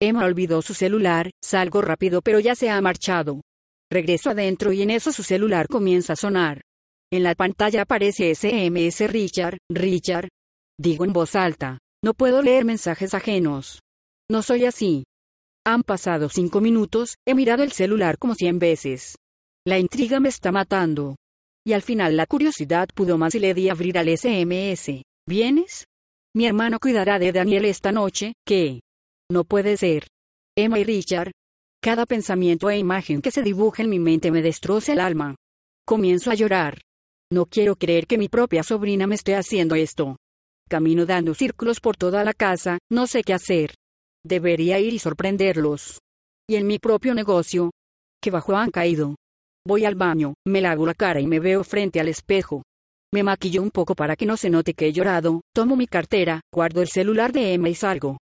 Emma 0.00 0.26
olvidó 0.26 0.62
su 0.62 0.74
celular, 0.74 1.30
salgo 1.42 1.82
rápido 1.82 2.22
pero 2.22 2.38
ya 2.38 2.54
se 2.54 2.70
ha 2.70 2.80
marchado. 2.80 3.40
Regreso 3.90 4.30
adentro 4.30 4.72
y 4.72 4.82
en 4.82 4.90
eso 4.90 5.10
su 5.10 5.24
celular 5.24 5.66
comienza 5.66 6.12
a 6.12 6.16
sonar. 6.16 6.60
En 7.12 7.24
la 7.24 7.34
pantalla 7.34 7.82
aparece 7.82 8.32
SMS 8.34 9.00
Richard, 9.10 9.58
Richard. 9.68 10.28
Digo 10.78 11.04
en 11.04 11.12
voz 11.12 11.34
alta. 11.34 11.78
No 12.04 12.14
puedo 12.14 12.42
leer 12.42 12.64
mensajes 12.64 13.12
ajenos. 13.12 13.80
No 14.30 14.42
soy 14.42 14.66
así. 14.66 15.04
Han 15.66 15.82
pasado 15.82 16.28
cinco 16.28 16.60
minutos, 16.60 17.16
he 17.26 17.34
mirado 17.34 17.62
el 17.62 17.72
celular 17.72 18.18
como 18.18 18.34
cien 18.34 18.58
veces. 18.58 19.16
La 19.66 19.78
intriga 19.78 20.20
me 20.20 20.28
está 20.28 20.52
matando. 20.52 21.16
Y 21.66 21.72
al 21.72 21.82
final 21.82 22.16
la 22.16 22.26
curiosidad 22.26 22.88
pudo 22.94 23.16
más 23.16 23.34
y 23.34 23.38
le 23.38 23.54
di 23.54 23.70
abrir 23.70 23.96
al 23.96 24.08
SMS. 24.08 25.02
¿Vienes? 25.26 25.86
Mi 26.36 26.46
hermano 26.46 26.78
cuidará 26.78 27.18
de 27.18 27.32
Daniel 27.32 27.64
esta 27.64 27.90
noche, 27.90 28.34
¿qué? 28.44 28.80
No 29.30 29.44
puede 29.44 29.76
ser. 29.76 30.06
Emma 30.56 30.78
y 30.78 30.84
Richard. 30.84 31.32
Cada 31.80 32.06
pensamiento 32.06 32.68
e 32.70 32.78
imagen 32.78 33.22
que 33.22 33.30
se 33.30 33.42
dibuja 33.42 33.82
en 33.82 33.90
mi 33.90 33.98
mente 33.98 34.30
me 34.30 34.42
destroza 34.42 34.92
el 34.92 35.00
alma. 35.00 35.36
Comienzo 35.86 36.30
a 36.30 36.34
llorar. 36.34 36.80
No 37.32 37.46
quiero 37.46 37.76
creer 37.76 38.06
que 38.06 38.18
mi 38.18 38.28
propia 38.28 38.62
sobrina 38.62 39.06
me 39.06 39.14
esté 39.14 39.34
haciendo 39.34 39.74
esto. 39.74 40.16
Camino 40.68 41.06
dando 41.06 41.34
círculos 41.34 41.80
por 41.80 41.96
toda 41.96 42.24
la 42.24 42.32
casa, 42.32 42.78
no 42.90 43.06
sé 43.06 43.22
qué 43.22 43.34
hacer. 43.34 43.74
Debería 44.24 44.78
ir 44.78 44.92
y 44.94 44.98
sorprenderlos. 44.98 46.00
Y 46.48 46.56
en 46.56 46.66
mi 46.66 46.78
propio 46.78 47.14
negocio. 47.14 47.70
Que 48.22 48.30
bajo 48.30 48.56
han 48.56 48.70
caído. 48.70 49.16
Voy 49.66 49.86
al 49.86 49.94
baño, 49.94 50.34
me 50.46 50.60
lavo 50.60 50.84
la 50.84 50.92
cara 50.92 51.22
y 51.22 51.26
me 51.26 51.40
veo 51.40 51.64
frente 51.64 51.98
al 51.98 52.08
espejo. 52.08 52.62
Me 53.14 53.22
maquillo 53.22 53.62
un 53.62 53.70
poco 53.70 53.94
para 53.94 54.14
que 54.14 54.26
no 54.26 54.36
se 54.36 54.50
note 54.50 54.74
que 54.74 54.86
he 54.86 54.92
llorado, 54.92 55.40
tomo 55.54 55.74
mi 55.74 55.86
cartera, 55.86 56.42
guardo 56.52 56.82
el 56.82 56.88
celular 56.88 57.32
de 57.32 57.54
Emma 57.54 57.70
y 57.70 57.74
salgo. 57.74 58.18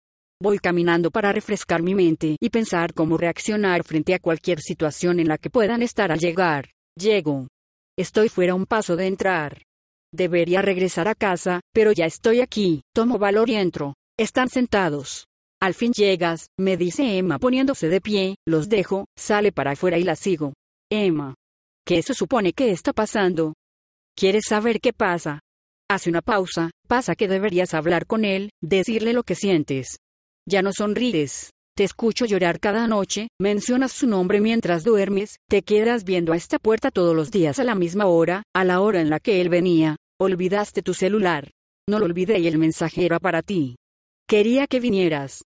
Voy 0.41 0.57
caminando 0.57 1.11
para 1.11 1.31
refrescar 1.31 1.83
mi 1.83 1.93
mente 1.93 2.37
y 2.39 2.49
pensar 2.49 2.95
cómo 2.95 3.17
reaccionar 3.17 3.83
frente 3.83 4.15
a 4.15 4.19
cualquier 4.19 4.61
situación 4.61 5.19
en 5.19 5.27
la 5.27 5.37
que 5.37 5.51
puedan 5.51 5.83
estar 5.83 6.11
al 6.11 6.17
llegar. 6.17 6.71
Llego. 6.97 7.47
Estoy 7.95 8.29
fuera 8.29 8.55
un 8.55 8.65
paso 8.65 8.95
de 8.95 9.05
entrar. 9.05 9.61
Debería 10.11 10.63
regresar 10.63 11.07
a 11.07 11.13
casa, 11.13 11.61
pero 11.71 11.91
ya 11.91 12.05
estoy 12.05 12.41
aquí, 12.41 12.81
tomo 12.95 13.19
valor 13.19 13.49
y 13.49 13.55
entro. 13.55 13.93
Están 14.17 14.49
sentados. 14.49 15.25
Al 15.61 15.75
fin 15.75 15.91
llegas, 15.91 16.47
me 16.57 16.77
dice 16.77 17.17
Emma 17.17 17.37
poniéndose 17.37 17.89
de 17.89 18.01
pie, 18.01 18.35
los 18.47 18.69
dejo, 18.69 19.05
sale 19.15 19.51
para 19.51 19.71
afuera 19.71 19.99
y 19.99 20.03
la 20.03 20.15
sigo. 20.15 20.53
Emma. 20.89 21.35
¿Qué 21.85 22.01
se 22.01 22.13
supone 22.13 22.53
que 22.53 22.71
está 22.71 22.93
pasando? 22.93 23.53
¿Quieres 24.15 24.45
saber 24.47 24.79
qué 24.79 24.93
pasa? 24.93 25.41
Hace 25.89 26.09
una 26.09 26.21
pausa, 26.21 26.71
pasa 26.87 27.15
que 27.15 27.27
deberías 27.27 27.73
hablar 27.73 28.07
con 28.07 28.23
él, 28.25 28.51
decirle 28.61 29.13
lo 29.13 29.23
que 29.23 29.35
sientes. 29.35 29.97
Ya 30.47 30.61
no 30.61 30.71
sonríes. 30.71 31.51
Te 31.75 31.83
escucho 31.83 32.25
llorar 32.25 32.59
cada 32.59 32.87
noche, 32.87 33.27
mencionas 33.39 33.91
su 33.91 34.07
nombre 34.07 34.41
mientras 34.41 34.83
duermes, 34.83 35.35
te 35.47 35.61
quedas 35.61 36.05
viendo 36.05 36.33
a 36.33 36.37
esta 36.37 36.57
puerta 36.57 36.89
todos 36.89 37.15
los 37.15 37.31
días 37.31 37.59
a 37.59 37.63
la 37.63 37.75
misma 37.75 38.07
hora, 38.07 38.43
a 38.55 38.63
la 38.63 38.79
hora 38.81 39.01
en 39.01 39.09
la 39.09 39.19
que 39.19 39.41
él 39.41 39.49
venía. 39.49 39.97
Olvidaste 40.19 40.81
tu 40.81 40.93
celular. 40.93 41.51
No 41.87 41.99
lo 41.99 42.05
olvidé 42.05 42.39
y 42.39 42.47
el 42.47 42.57
mensaje 42.57 43.05
era 43.05 43.19
para 43.19 43.43
ti. 43.43 43.75
Quería 44.27 44.67
que 44.67 44.79
vinieras. 44.79 45.43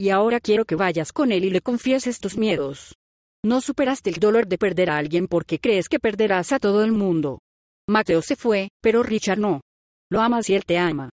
Y 0.00 0.10
ahora 0.10 0.40
quiero 0.40 0.64
que 0.64 0.76
vayas 0.76 1.12
con 1.12 1.30
él 1.30 1.44
y 1.44 1.50
le 1.50 1.60
confieses 1.60 2.18
tus 2.20 2.38
miedos. 2.38 2.94
No 3.44 3.60
superaste 3.60 4.08
el 4.08 4.16
dolor 4.16 4.46
de 4.46 4.56
perder 4.56 4.88
a 4.88 4.96
alguien 4.96 5.26
porque 5.26 5.58
crees 5.58 5.90
que 5.90 6.00
perderás 6.00 6.50
a 6.52 6.58
todo 6.58 6.82
el 6.82 6.92
mundo. 6.92 7.40
Mateo 7.86 8.22
se 8.22 8.36
fue, 8.36 8.70
pero 8.80 9.02
Richard 9.02 9.38
no. 9.38 9.60
Lo 10.10 10.22
amas 10.22 10.48
y 10.48 10.54
él 10.54 10.64
te 10.64 10.78
ama. 10.78 11.10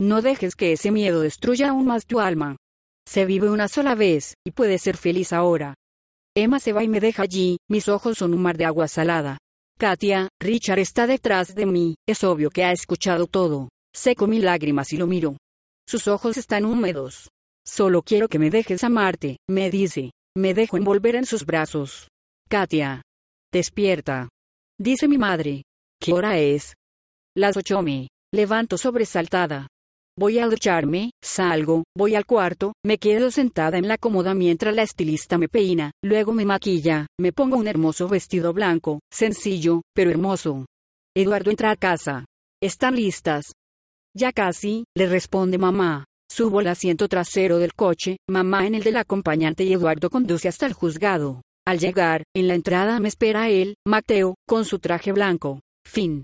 No 0.00 0.22
dejes 0.22 0.54
que 0.54 0.72
ese 0.72 0.90
miedo 0.90 1.20
destruya 1.20 1.70
aún 1.70 1.84
más 1.84 2.06
tu 2.06 2.20
alma. 2.20 2.56
Se 3.06 3.26
vive 3.26 3.50
una 3.50 3.68
sola 3.68 3.94
vez, 3.94 4.32
y 4.46 4.52
puede 4.52 4.78
ser 4.78 4.96
feliz 4.96 5.34
ahora. 5.34 5.74
Emma 6.34 6.58
se 6.58 6.72
va 6.72 6.82
y 6.82 6.88
me 6.88 7.00
deja 7.00 7.22
allí, 7.22 7.58
mis 7.68 7.88
ojos 7.88 8.16
son 8.16 8.32
un 8.32 8.40
mar 8.40 8.56
de 8.56 8.64
agua 8.64 8.88
salada. 8.88 9.36
Katia, 9.78 10.30
Richard 10.40 10.78
está 10.78 11.06
detrás 11.06 11.54
de 11.54 11.66
mí, 11.66 11.96
es 12.08 12.24
obvio 12.24 12.48
que 12.48 12.64
ha 12.64 12.72
escuchado 12.72 13.26
todo. 13.26 13.68
Seco 13.94 14.26
mis 14.26 14.42
lágrimas 14.42 14.90
y 14.94 14.96
lo 14.96 15.06
miro. 15.06 15.36
Sus 15.86 16.08
ojos 16.08 16.38
están 16.38 16.64
húmedos. 16.64 17.28
Solo 17.66 18.00
quiero 18.00 18.28
que 18.28 18.38
me 18.38 18.48
dejes 18.48 18.84
amarte, 18.84 19.36
me 19.48 19.70
dice. 19.70 20.12
Me 20.36 20.52
dejo 20.52 20.76
envolver 20.76 21.14
en 21.14 21.26
sus 21.26 21.46
brazos. 21.46 22.08
Katia. 22.48 23.02
Despierta. 23.52 24.28
Dice 24.80 25.06
mi 25.06 25.16
madre. 25.16 25.62
¿Qué 26.00 26.12
hora 26.12 26.38
es? 26.38 26.74
Las 27.36 27.56
ocho 27.56 27.82
me. 27.82 28.08
Levanto 28.32 28.76
sobresaltada. 28.76 29.68
Voy 30.18 30.38
a 30.38 30.46
ducharme, 30.46 31.10
salgo, 31.22 31.84
voy 31.96 32.14
al 32.14 32.24
cuarto, 32.24 32.72
me 32.84 32.98
quedo 32.98 33.32
sentada 33.32 33.78
en 33.78 33.88
la 33.88 33.98
cómoda 33.98 34.32
mientras 34.32 34.74
la 34.74 34.82
estilista 34.82 35.38
me 35.38 35.48
peina, 35.48 35.90
luego 36.04 36.32
me 36.32 36.44
maquilla, 36.44 37.08
me 37.18 37.32
pongo 37.32 37.56
un 37.56 37.66
hermoso 37.66 38.08
vestido 38.08 38.52
blanco, 38.52 39.00
sencillo, 39.12 39.82
pero 39.92 40.10
hermoso. 40.10 40.66
Eduardo 41.16 41.50
entra 41.50 41.72
a 41.72 41.76
casa. 41.76 42.26
¿Están 42.62 42.94
listas? 42.94 43.52
Ya 44.16 44.32
casi, 44.32 44.84
le 44.96 45.06
responde 45.06 45.58
mamá. 45.58 46.04
Subo 46.36 46.58
al 46.58 46.66
asiento 46.66 47.06
trasero 47.06 47.58
del 47.58 47.74
coche, 47.74 48.16
mamá 48.28 48.66
en 48.66 48.74
el 48.74 48.82
del 48.82 48.96
acompañante 48.96 49.62
y 49.62 49.72
Eduardo 49.72 50.10
conduce 50.10 50.48
hasta 50.48 50.66
el 50.66 50.72
juzgado. 50.72 51.42
Al 51.64 51.78
llegar, 51.78 52.24
en 52.34 52.48
la 52.48 52.56
entrada 52.56 52.98
me 52.98 53.06
espera 53.06 53.50
él, 53.50 53.76
Mateo, 53.86 54.34
con 54.44 54.64
su 54.64 54.80
traje 54.80 55.12
blanco. 55.12 55.60
Fin. 55.86 56.22